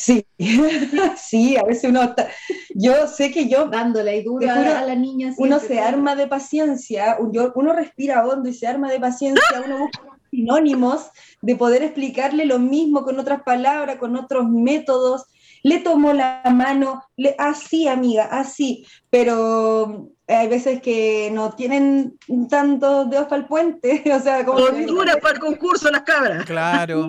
[0.00, 0.24] Sí,
[1.16, 2.28] sí, a veces uno está,
[2.72, 5.34] yo sé que yo Dándole ahí duro a, la niña.
[5.36, 9.78] uno se arma de paciencia, yo- uno respira hondo y se arma de paciencia, uno
[9.78, 9.98] busca
[10.30, 11.10] sinónimos
[11.42, 15.24] de poder explicarle lo mismo con otras palabras, con otros métodos.
[15.62, 22.18] Le tomo la mano, le, así, amiga, así, pero hay veces que no tienen
[22.50, 26.44] tantos dedos para el puente, o sea, como Honduras para el concurso, las cabras.
[26.48, 27.08] Claro.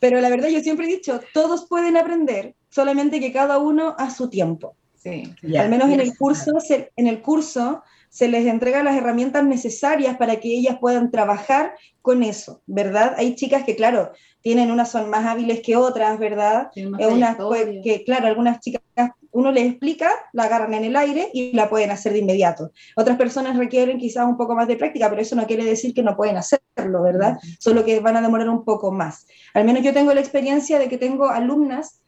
[0.00, 4.10] pero la verdad yo siempre he dicho, todos pueden aprender, solamente que cada uno a
[4.10, 4.76] su tiempo.
[4.94, 5.34] Sí.
[5.58, 7.82] Al menos en el curso, se, en el curso
[8.12, 13.14] se les entrega las herramientas necesarias para que ellas puedan trabajar con eso, ¿verdad?
[13.16, 16.68] Hay chicas que, claro, tienen unas son más hábiles que otras, ¿verdad?
[16.76, 17.38] Eh, unas
[17.82, 18.82] que, claro, algunas chicas
[19.30, 22.70] uno les explica, la agarran en el aire y la pueden hacer de inmediato.
[22.96, 26.02] Otras personas requieren quizás un poco más de práctica, pero eso no quiere decir que
[26.02, 27.38] no pueden hacerlo, ¿verdad?
[27.58, 29.26] Solo que van a demorar un poco más.
[29.54, 32.01] Al menos yo tengo la experiencia de que tengo alumnas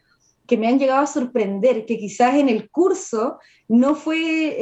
[0.46, 4.56] que me han llegado a sorprender, que quizás en el curso no fue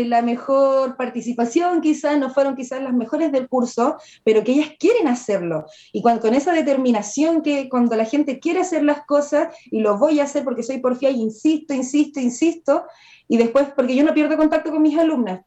[0.00, 4.70] eh, la mejor participación, quizás no fueron quizás las mejores del curso, pero que ellas
[4.78, 5.66] quieren hacerlo.
[5.92, 9.98] Y cuando, con esa determinación que cuando la gente quiere hacer las cosas, y lo
[9.98, 12.84] voy a hacer porque soy porfía y insisto, insisto, insisto,
[13.28, 15.42] y después, porque yo no pierdo contacto con mis alumnas,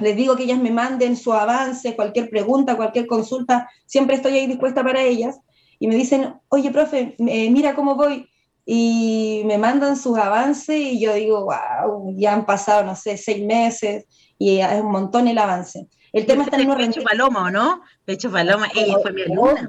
[0.00, 4.46] les digo que ellas me manden su avance, cualquier pregunta, cualquier consulta, siempre estoy ahí
[4.46, 5.38] dispuesta para ellas,
[5.78, 8.29] y me dicen, oye, profe, eh, mira cómo voy,
[8.72, 13.44] y me mandan sus avances y yo digo, wow, ya han pasado, no sé, seis
[13.44, 14.04] meses
[14.38, 15.88] y es un montón el avance.
[16.12, 17.02] El tema está en Pecho.
[17.02, 17.82] Paloma, ¿o no?
[18.04, 19.68] Pecho Paloma, ella fue mi alumna.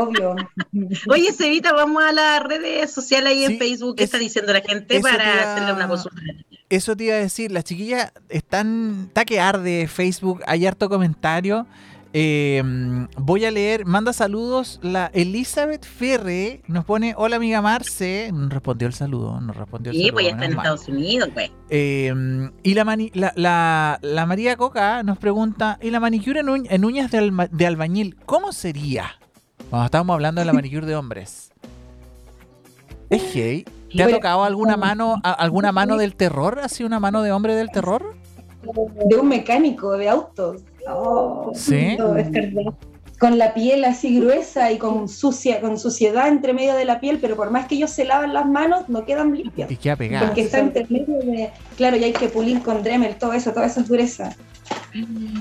[0.00, 0.34] Obvio.
[1.10, 3.96] Oye, Cevita, vamos a las redes sociales ahí Sí, en Facebook.
[3.96, 6.20] ¿Qué es- está diciendo la gente para iba- hacerle una consulta?
[6.68, 11.66] Eso te iba a decir, las chiquillas están, está que arde Facebook, hay harto comentario.
[12.12, 12.62] Eh,
[13.18, 18.88] voy a leer, manda saludos, la Elizabeth Ferre nos pone, hola amiga Marce, nos respondió
[18.88, 20.14] el saludo, nos respondió el Sí, saludo.
[20.14, 20.64] pues ya está en mal.
[20.64, 21.50] Estados Unidos, pues.
[21.68, 26.46] Eh, y la, mani- la, la- la María Coca nos pregunta, ¿y la manicura en,
[26.46, 29.18] uñ- en uñas de, alma- de albañil, cómo sería?
[29.68, 31.50] Cuando estábamos hablando de la manicura de hombres.
[33.10, 33.64] Es gay.
[33.94, 36.58] ¿Te ha tocado alguna mano, alguna mano del terror?
[36.60, 38.16] ¿Ha sido una mano de hombre del terror?
[39.08, 41.96] De un mecánico de autos, Oh, ¿Sí?
[41.98, 42.72] no, es verdad.
[43.18, 47.18] con la piel así gruesa y con sucia, con suciedad entre medio de la piel,
[47.20, 49.70] pero por más que ellos se lavan las manos, no quedan limpias.
[49.70, 50.26] Y queda pegada.
[50.26, 51.50] Porque está entre medio de.
[51.76, 54.36] Claro, y hay que pulir con Dremel, todo eso, toda esa dureza.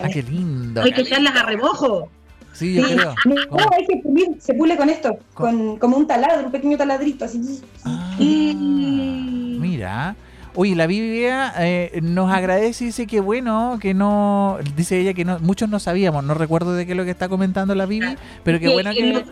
[0.02, 0.82] Ah, qué lindo.
[0.82, 2.10] Hay que echarlas a remojo.
[2.54, 2.96] Sí, yo Sí.
[2.96, 3.14] creo.
[3.26, 3.36] No,
[3.78, 7.62] hay que pulir, se pule con esto, con, como un taladro, un pequeño taladrito, así.
[7.84, 9.60] Ah, Mm.
[9.60, 10.16] mira.
[10.58, 15.26] Oye, la Biblia eh, nos agradece y dice que bueno, que no, dice ella que
[15.26, 18.16] no, muchos no sabíamos, no recuerdo de qué es lo que está comentando la Bibi,
[18.44, 19.14] pero qué Sí, bueno que que...
[19.14, 19.24] no-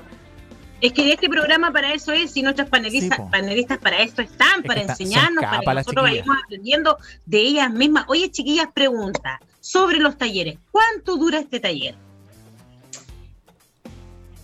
[0.81, 4.63] Es que este programa para eso es, y nuestras panelistas, Sí, panelistas para esto están,
[4.63, 8.03] que para está- enseñarnos, para que nosotros vayamos aprendiendo de ellas mismas.
[8.09, 10.57] Oye, chiquillas, pregunta sobre los talleres.
[10.71, 11.95] ¿Cuánto dura este taller?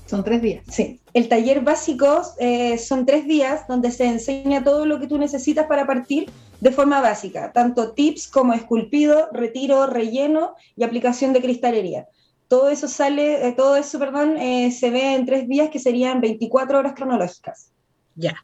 [0.06, 0.64] Son tres días.
[0.70, 5.18] Sí, el taller básico eh, son tres días donde se enseña todo lo que tú
[5.18, 6.30] necesitas para partir
[6.60, 12.08] de forma básica, tanto tips como esculpido, retiro, relleno y aplicación de cristalería.
[12.48, 16.20] Todo eso sale, eh, todo eso, perdón, eh, se ve en tres días que serían
[16.20, 17.72] 24 horas cronológicas.
[18.16, 18.36] Ya,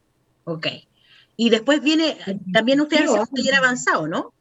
[0.44, 0.66] ok.
[1.36, 2.16] Y después viene,
[2.52, 4.32] también ustedes hacen un taller avanzado, ¿no?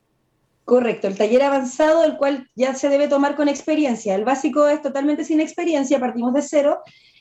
[0.63, 4.15] Correcto, el taller avanzado, el cual ya se debe tomar con experiencia.
[4.15, 6.79] El básico es totalmente sin experiencia, partimos de cero.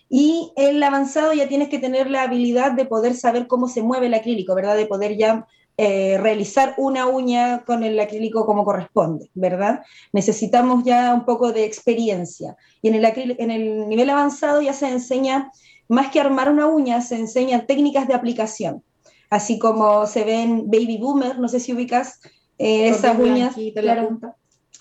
[0.08, 4.06] Y el avanzado ya tienes que tener la habilidad de poder saber cómo se mueve
[4.06, 4.76] el acrílico, ¿verdad?
[4.76, 5.46] De poder ya
[5.76, 9.82] eh, realizar una uña con el acrílico como corresponde, ¿verdad?
[10.12, 12.56] Necesitamos ya un poco de experiencia.
[12.80, 15.50] Y en el, acrílico, en el nivel avanzado ya se enseña,
[15.88, 18.84] más que armar una uña, se enseñan técnicas de aplicación.
[19.30, 22.20] Así como se ven Baby Boomer, no sé si ubicas
[22.58, 24.20] eh, esas uñas, claro,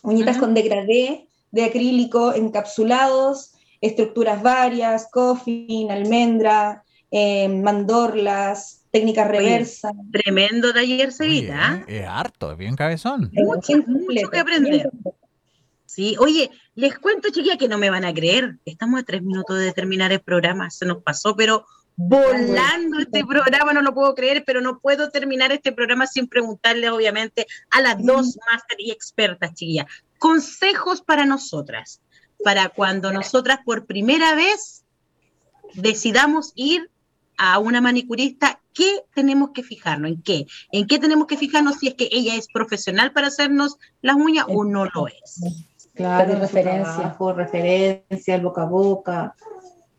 [0.04, 0.40] uñitas Ajá.
[0.42, 9.92] con degradé de acrílico encapsulados, estructuras varias, coffin, almendra, eh, mandorlas, técnicas Oye, reversa.
[10.12, 11.84] Tremendo taller, Oye, Cevita.
[11.88, 13.32] eh, es harto, es bien cabezón.
[13.34, 14.90] Mucho, mucho que aprender.
[15.86, 18.58] Sí, oye, les cuento, chiquilla, que no me van a creer.
[18.66, 20.70] Estamos a tres minutos de terminar el programa.
[20.70, 21.66] Se nos pasó, pero
[21.96, 26.92] volando este programa, no lo puedo creer, pero no puedo terminar este programa sin preguntarles,
[26.92, 29.88] obviamente, a las dos máster y expertas, chiquillas.
[30.20, 32.00] Consejos para nosotras,
[32.44, 34.84] para cuando nosotras por primera vez
[35.74, 36.90] decidamos ir
[37.38, 40.12] a una manicurista, ¿qué tenemos que fijarnos?
[40.12, 40.46] ¿En qué?
[40.72, 44.46] ¿En qué tenemos que fijarnos si es que ella es profesional para hacernos las uñas
[44.50, 45.42] o no lo es?
[45.94, 47.34] Claro, referencia, trabajo.
[47.34, 49.36] referencia, el boca a boca,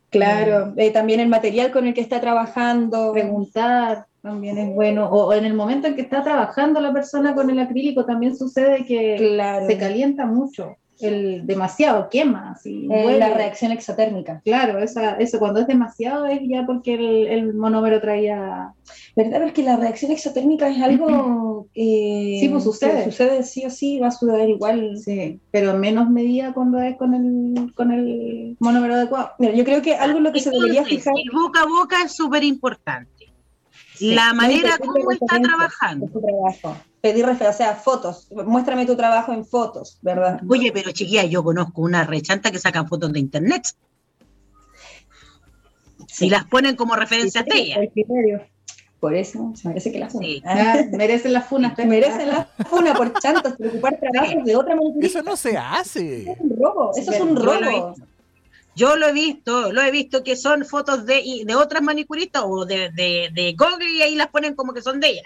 [0.09, 3.11] Claro, eh, también el material con el que está trabajando.
[3.11, 5.09] preguntar también es bueno.
[5.09, 8.35] O, o en el momento en que está trabajando la persona con el acrílico también
[8.35, 9.67] sucede que Claro.
[9.67, 10.77] se calienta mucho.
[10.99, 12.87] El demasiado quema, así.
[12.91, 14.41] Eh, la reacción exotérmica.
[14.43, 18.73] Claro, esa, eso cuando es demasiado es ya porque el, el monómero traía...
[19.15, 19.41] ¿Verdad?
[19.43, 23.05] Porque la reacción exotérmica es algo eh, Sí, pues, sucede.
[23.05, 24.97] que sucede sí o sí, va a suceder igual.
[24.97, 29.31] Sí, pero en menos medida cuando es con el, con el monómero adecuado.
[29.39, 31.95] Mira, yo creo que algo en lo que se debería fijar el boca a boca
[32.03, 33.09] es súper importante.
[33.95, 34.13] Sí.
[34.13, 36.07] La manera como está trabajando.
[36.07, 36.81] trabajo.
[37.01, 38.27] Pedir referencias, o sea, fotos.
[38.31, 40.41] Muéstrame tu trabajo en fotos, ¿verdad?
[40.49, 43.67] Oye, pero chiquilla, yo conozco una rechanta que sacan fotos de internet.
[46.07, 47.79] Si las ponen como referencias de ella.
[48.99, 50.25] Por eso se merece que la funa.
[50.25, 50.41] Sí.
[50.45, 51.77] Ah, merecen las funas.
[51.85, 54.95] Merecen la funa por chantas, por ocupar trabajos de otra manera.
[54.99, 56.31] Eso no se hace.
[56.31, 57.95] es un robo, eso es un Yo lo he robo.
[58.75, 62.65] Yo lo he visto, lo he visto que son fotos de, de otras manicuristas o
[62.65, 65.23] de, de, de Google y ahí las ponen como que son de ella.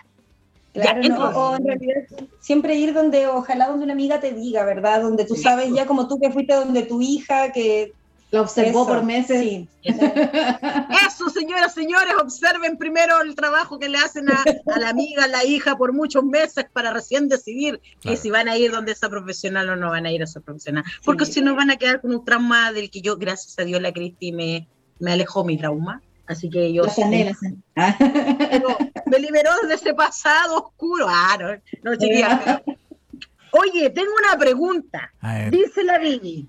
[0.73, 1.95] Claro, Ya, no, entonces- o en realidad
[2.39, 5.01] siempre ir donde, ojalá donde una amiga te diga, ¿verdad?
[5.01, 7.93] Donde tú sabes ya como tú que fuiste donde tu hija, que
[8.31, 9.39] La observó eso, por meses.
[9.39, 9.67] Sí.
[9.83, 14.43] Eso, señoras, señores, observen primero el trabajo que le hacen a,
[14.75, 18.17] a la amiga, a la hija por muchos meses para recién decidir que Claro.
[18.17, 20.83] si van a ir donde esa profesional o no van a ir a esa profesional.
[21.03, 23.81] Porque si no van a quedar con un trauma del que yo, gracias a Dios,
[23.81, 24.67] la Cristi me,
[24.99, 26.01] me alejó mi trauma.
[26.27, 27.55] Así que yo La sané, la sané.
[27.75, 27.95] Ah.
[28.51, 28.77] Pero
[29.07, 31.07] me liberó de ese pasado oscuro.
[31.09, 31.47] Ah, no,
[31.91, 32.61] no chiquilla,
[33.51, 35.11] Oye, tengo una pregunta.
[35.49, 36.47] Dice la Vivi,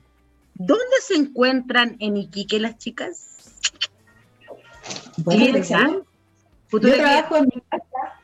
[0.60, 3.26] ¿dónde se encuentran en Iquique las chicas?
[5.24, 6.02] Pregunta.
[6.68, 8.20] futura Yo trabajo en mi casa,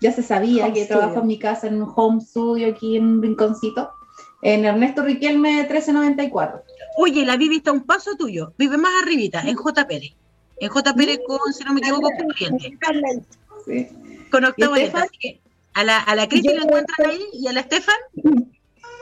[0.00, 3.04] ya se sabía Home que trabajo en mi casa en un home studio aquí en
[3.04, 3.90] un rinconcito,
[4.42, 6.62] en Ernesto Riquelme 1394.
[6.96, 9.86] Oye, la Vivi está a un paso tuyo, vive más arribita, en J.
[9.86, 10.12] Pérez.
[10.58, 10.94] En J.
[10.94, 12.78] Pérez con, si no me equivoco, con Oriente.
[13.64, 13.88] Sí.
[14.30, 14.74] Con Octavo
[15.74, 17.96] a la, a la Cristi la encuentran ahí y a la Estefan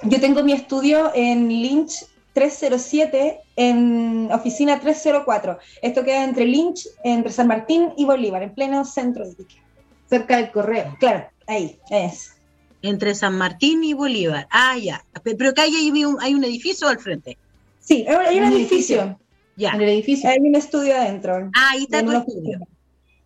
[0.05, 5.59] Yo tengo mi estudio en Lynch 307, en oficina 304.
[5.83, 9.62] Esto queda entre Lynch, entre San Martín y Bolívar, en pleno centro de Iquique.
[10.09, 10.97] cerca del correo.
[11.01, 12.35] Claro, ahí, es.
[12.83, 14.47] entre San Martín y Bolívar.
[14.51, 15.05] Ah, ya.
[15.22, 17.39] Pe- Pero que hay, hay un, hay un edificio al frente.
[17.78, 19.18] Sí, hay un Un edificio,
[19.57, 19.70] Ya.
[19.72, 20.28] En el edificio.
[20.28, 21.51] hay un estudio adentro.
[21.57, 22.59] Ah, ahí está tu una estudio.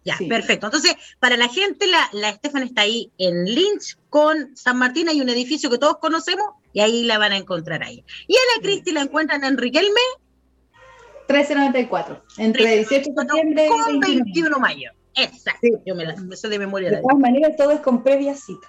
[0.04, 0.26] Ya, Sí.
[0.26, 0.66] perfecto.
[0.66, 5.20] Entonces, para la gente, la, la Estefan está ahí en Lynch con San Martín, hay
[5.20, 8.04] un edificio que todos conocemos y ahí la van a encontrar ahí.
[8.26, 10.00] Y a la Cristi la encuentran en Riquelme
[11.28, 12.22] 1394.
[12.38, 14.24] Entre 18 de septiembre con y 21.
[14.24, 14.90] 21 de mayo.
[15.16, 15.60] Exacto.
[15.62, 15.72] Sí.
[15.84, 16.90] Yo me la me sé de memoria.
[16.90, 18.68] De todas maneras, todo es con previa cita.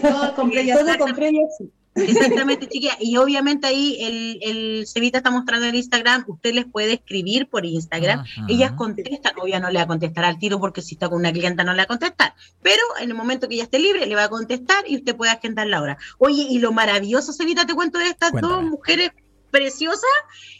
[0.00, 1.72] Todo compré ya Todo con previa cita.
[2.06, 2.96] Exactamente, chiquilla.
[3.00, 7.64] Y obviamente ahí el, el Cevita está mostrando en Instagram, usted les puede escribir por
[7.64, 8.20] Instagram.
[8.20, 8.46] Ajá.
[8.48, 11.32] Ellas contestan, obvio no le va a contestar al tiro porque si está con una
[11.32, 14.14] clienta no le va a contestar, pero en el momento que ella esté libre le
[14.14, 15.98] va a contestar y usted puede agendar la hora.
[16.18, 18.54] Oye, y lo maravilloso, Cevita, te cuento de estas Cuéntame.
[18.54, 19.10] dos mujeres
[19.50, 20.10] preciosas,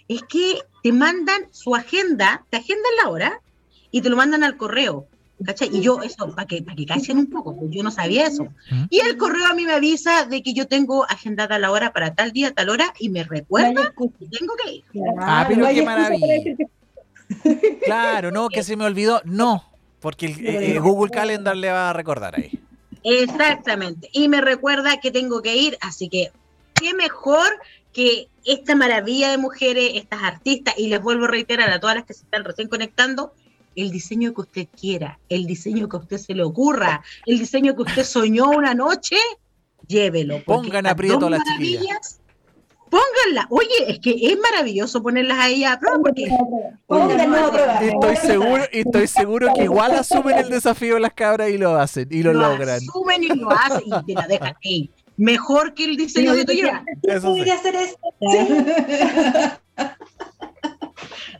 [0.09, 3.41] es que te mandan su agenda, te agendan la hora
[3.91, 5.07] y te lo mandan al correo.
[5.45, 5.69] ¿Cachai?
[5.73, 8.45] Y yo, eso, para que, para que callen un poco, pues yo no sabía eso.
[8.71, 8.85] ¿Mm?
[8.91, 12.15] Y el correo a mí me avisa de que yo tengo agendada la hora para
[12.15, 14.85] tal día, tal hora, y me recuerda que tengo que ir.
[15.21, 16.27] Ah, pero no qué maravilla.
[16.45, 16.57] que-
[17.85, 19.21] Claro, no, que se me olvidó.
[19.25, 19.65] No,
[20.01, 22.59] porque el, eh, Google Calendar le va a recordar ahí.
[23.05, 24.09] Exactamente.
[24.13, 26.33] Y me recuerda que tengo que ir, así que
[26.75, 27.47] qué mejor
[27.93, 32.05] que esta maravilla de mujeres, estas artistas, y les vuelvo a reiterar a todas las
[32.07, 33.33] que se están recién conectando,
[33.79, 37.77] el diseño que usted quiera, el diseño que a usted se le ocurra, el diseño
[37.77, 39.17] que usted soñó una noche,
[39.87, 40.43] llévelo.
[40.45, 42.21] Pongan aprieto a las chiquillas.
[42.91, 43.47] Pónganla.
[43.51, 46.27] Oye, es que es maravilloso ponerlas a ella a prueba porque
[46.87, 47.81] Pónganos a prueba.
[47.81, 52.25] Estoy seguro, estoy seguro que igual asumen el desafío las cabras y lo hacen y
[52.25, 52.79] lo lo logran.
[52.79, 54.91] asumen y lo hacen y te la dejan ahí.
[55.17, 56.83] Mejor que el diseño que tú llevas.
[57.03, 57.49] Eso sí.
[57.49, 58.01] hacer esto.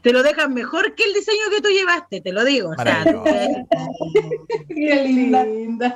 [0.03, 2.71] Te lo dejan mejor que el diseño que tú llevaste, te lo digo.
[2.71, 3.67] O sea, Maravilloso.
[4.69, 5.95] Qué linda.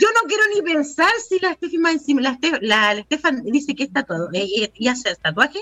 [0.00, 3.84] yo no quiero ni pensar si la más encima- la, la, la Estefan dice que
[3.84, 5.60] es tatuado eh, eh, y hace tatuaje.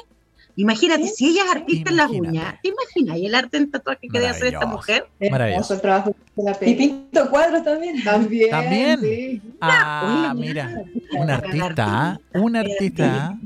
[0.56, 1.14] Imagínate, Sí.
[1.16, 3.16] si ella es artista en las uñas, ¿te imaginas?
[3.18, 5.06] Y el arte en tatuaje que debe hacer esta mujer.
[5.30, 5.74] Maravilloso.
[5.74, 8.02] El trabajo de la Y pinto cuadros también.
[8.02, 8.50] También.
[8.50, 9.00] También.
[9.00, 9.42] sí.
[9.60, 10.84] Ah, mira, mira,
[11.18, 13.38] un artista, un artista.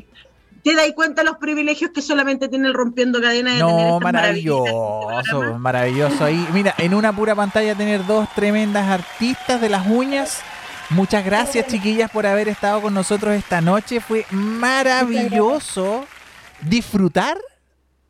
[0.64, 4.54] ¿Te das cuenta los privilegios que solamente tiene el rompiendo cadenas de No, maravillas?
[4.56, 6.24] maravilloso, maravilloso.
[6.24, 10.40] Ahí, mira, en una pura pantalla tener dos tremendas artistas de las uñas.
[10.90, 14.00] Muchas gracias, chiquillas, por haber estado con nosotros esta noche.
[14.00, 16.04] Fue maravilloso
[16.62, 17.36] disfrutar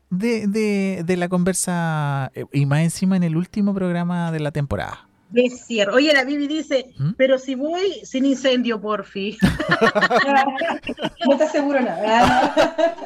[0.09, 4.51] de, de- de la conversa eh, y más encima en el último programa de la
[4.51, 5.04] temporada.
[5.29, 5.91] De cierre.
[5.93, 7.11] Oye, la Bibi dice, ¿Mm?
[7.17, 9.37] pero si voy sin incendio, porfi.
[11.27, 12.53] No te aseguro nada.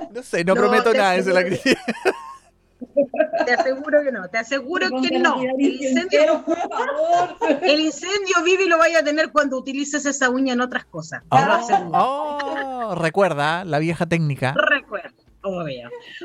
[0.13, 1.61] No sé, no, No, prometo nada, esa es la aseguro.
[1.63, 1.81] crítica.
[3.45, 5.41] Te aseguro que no, te aseguro que no.
[5.57, 6.45] El incendio,
[7.61, 11.21] el incendio, Vivi, lo vaya a tener cuando utilices esa uña en otras cosas.
[11.29, 11.91] Te lo Oh, aseguro.
[12.89, 14.53] oh, recuerda la vieja técnica.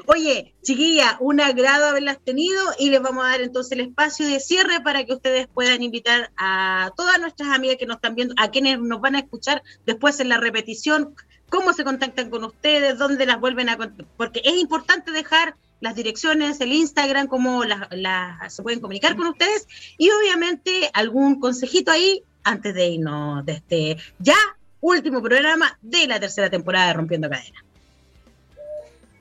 [0.07, 4.41] Oye, chiquilla, un agrado haberlas tenido y les vamos a dar entonces el espacio de
[4.41, 8.51] cierre para que ustedes puedan invitar a todas nuestras amigas que nos están viendo, a
[8.51, 11.15] quienes nos van a escuchar después en la repetición,
[11.49, 13.79] cómo se contactan con ustedes, dónde las vuelven a
[14.17, 19.67] porque es importante dejar las direcciones, el Instagram, cómo las, se pueden comunicar con ustedes
[19.99, 24.37] y obviamente algún consejito ahí antes de irnos de este ya
[24.81, 27.64] último programa de la tercera temporada de Rompiendo Cadenas.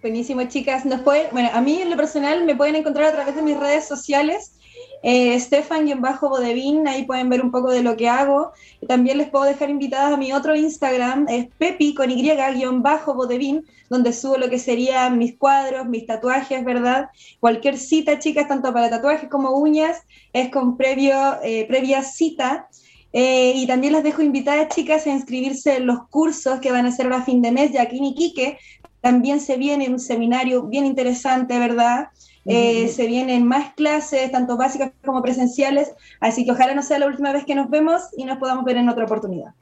[0.03, 0.83] Buenísimo, chicas.
[0.83, 3.87] Nos bueno, a mí en lo personal me pueden encontrar a través de mis redes
[3.87, 4.59] sociales.
[5.01, 8.51] Eh, Stefan-Bodevin, ahí pueden ver un poco de lo que hago.
[8.81, 14.11] Y también les puedo dejar invitadas a mi otro Instagram, es Pepi con Y-Bodevin, donde
[14.11, 17.07] subo lo que serían mis cuadros, mis tatuajes, ¿verdad?
[17.39, 20.01] Cualquier cita, chicas, tanto para tatuajes como uñas,
[20.33, 22.67] es con previo, eh, previa cita.
[23.15, 26.91] Eh, y también las dejo invitadas, chicas, a inscribirse en los cursos que van a
[26.91, 28.57] ser a fin de mes de aquí en Iquique.
[29.03, 32.07] También se viene un seminario bien interesante, ¿verdad?
[32.45, 35.91] Eh, se vienen más clases, tanto básicas como presenciales,
[36.21, 38.77] así que ojalá no sea la última vez que nos vemos y nos podamos ver
[38.77, 39.53] en otra oportunidad.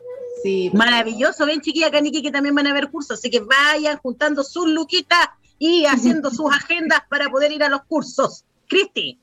[0.43, 4.43] Sí, Maravilloso, ven chiquilla Caniqui que también van a haber cursos, así que vayan juntando
[4.43, 8.45] sus luquitas y haciendo sus agendas para poder ir a los cursos.
[8.67, 9.19] Cristi,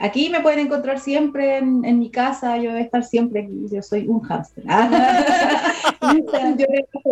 [0.00, 3.82] Aquí me pueden encontrar siempre en, mi casa, yo voy a estar siempre aquí, yo
[3.82, 4.62] soy un hámster.
[6.56, 6.66] yo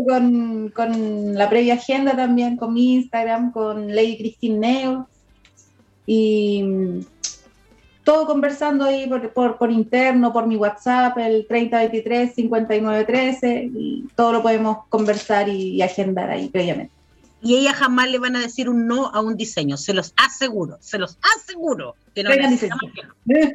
[0.07, 5.09] con, con la previa agenda también, con mi Instagram, con Lady Christine Neo,
[6.07, 7.01] y mm,
[8.05, 15.49] todo conversando ahí por, interno, por mi WhatsApp, el 3023-5913, y todo lo podemos conversar
[15.49, 16.96] y agendar ahí previamente.
[17.43, 20.79] Y ellas jamás le van a decir un no a un diseño, se los aseguro,
[20.81, 22.77] se los aseguro que no hacen diseño.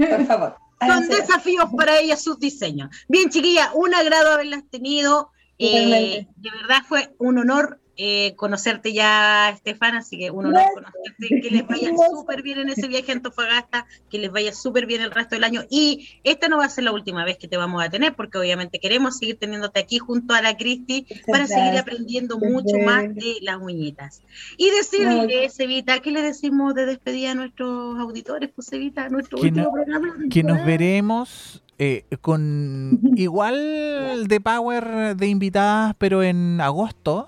[0.09, 0.55] Por favor.
[0.85, 2.89] Son desafíos para ellas sus diseños.
[3.07, 5.29] Bien, chiquilla, un agrado haberlas tenido.
[5.59, 10.73] Eh, de verdad fue un honor eh, conocerte ya, Estefan, así que un honor Gracias.
[10.73, 14.87] conocerte, que les vaya súper bien en ese viaje a Antofagasta, que les vaya súper
[14.87, 15.61] bien el resto del año.
[15.69, 18.39] Y esta no va a ser la última vez que te vamos a tener, porque
[18.39, 23.35] obviamente queremos seguir teniéndote aquí junto a la Cristi para seguir aprendiendo mucho más de
[23.41, 24.23] las uñitas.
[24.57, 29.47] Y decirle, Cevita, ¿qué le decimos de despedida a nuestros auditores, pues, Cevita, nuestro Que
[29.47, 30.15] último no- programa?
[30.31, 37.27] que nos veremos eh, con igual de power de invitadas, pero en agosto.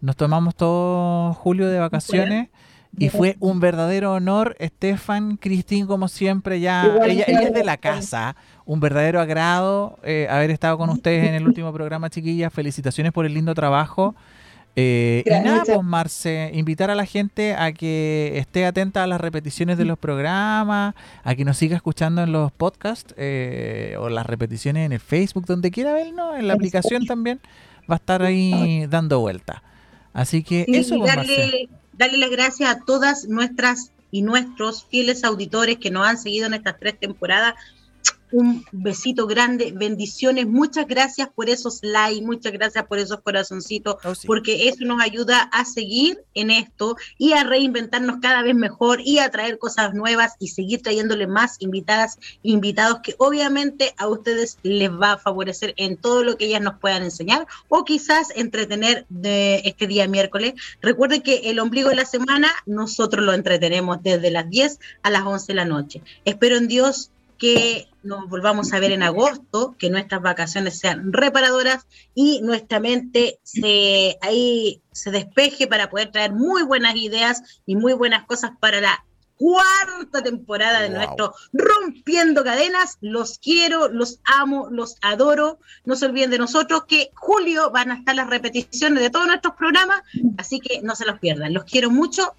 [0.00, 2.48] Nos tomamos todo julio de vacaciones
[2.96, 4.56] y fue un verdadero honor.
[4.58, 8.36] Estefan, Cristín, como siempre, ya ella, es de la casa.
[8.64, 12.52] Un verdadero agrado eh, haber estado con ustedes en el último programa, chiquillas.
[12.52, 14.14] Felicitaciones por el lindo trabajo.
[14.76, 19.20] Eh, y nada, pues Marce, invitar a la gente a que esté atenta a las
[19.20, 20.94] repeticiones de los programas,
[21.24, 25.44] a que nos siga escuchando en los podcasts eh, o las repeticiones en el Facebook,
[25.46, 27.40] donde quiera vernos, en la aplicación también
[27.90, 29.62] va a estar ahí dando vuelta.
[30.12, 35.24] Así que Sí, eso, y darle, darle las gracias a todas nuestras y nuestros fieles
[35.24, 37.54] auditores que nos han seguido en estas tres temporadas.
[38.32, 44.14] Un besito grande, bendiciones, muchas gracias por esos likes, muchas gracias por esos corazoncitos, Oh,
[44.14, 44.26] sí.
[44.26, 49.18] porque eso nos ayuda a seguir en esto y a reinventarnos cada vez mejor y
[49.18, 54.90] a traer cosas nuevas y seguir trayéndole más invitadas, invitados que obviamente a ustedes les
[54.90, 59.62] va a favorecer en todo lo que ellas nos puedan enseñar o quizás entretener de
[59.64, 60.54] este día miércoles.
[60.80, 65.22] Recuerden que el ombligo de la semana nosotros lo entretenemos desde las 10 a las
[65.22, 66.02] 11 de la noche.
[66.24, 67.10] Espero en Dios
[67.40, 73.40] que nos volvamos a ver en agosto, que nuestras vacaciones sean reparadoras y nuestra mente
[73.42, 78.80] se ahí se despeje para poder traer muy buenas ideas y muy buenas cosas para
[78.82, 79.04] la
[79.36, 80.96] cuarta temporada de Wow.
[80.98, 82.98] nuestro Rompiendo Cadenas.
[83.00, 85.58] Los quiero, los amo, los adoro.
[85.86, 89.54] No se olviden de nosotros que julio van a estar las repeticiones de todos nuestros
[89.54, 90.02] programas,
[90.36, 91.54] así que no se los pierdan.
[91.54, 92.34] Los quiero mucho.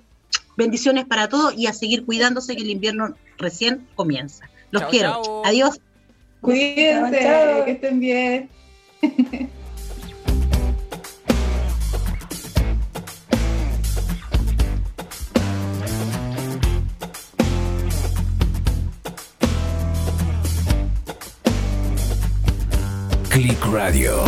[0.57, 4.50] Bendiciones para todos y a seguir cuidándose que el invierno recién comienza.
[4.71, 5.21] Los Chao, quiero.
[5.23, 5.41] chao.
[5.45, 5.79] Adiós.
[6.41, 7.65] Cuídense, Chao.
[7.65, 8.49] que estén bien.
[23.29, 24.23] Click Radio.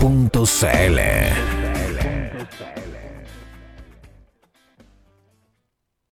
[0.00, 1.57] Punto CL.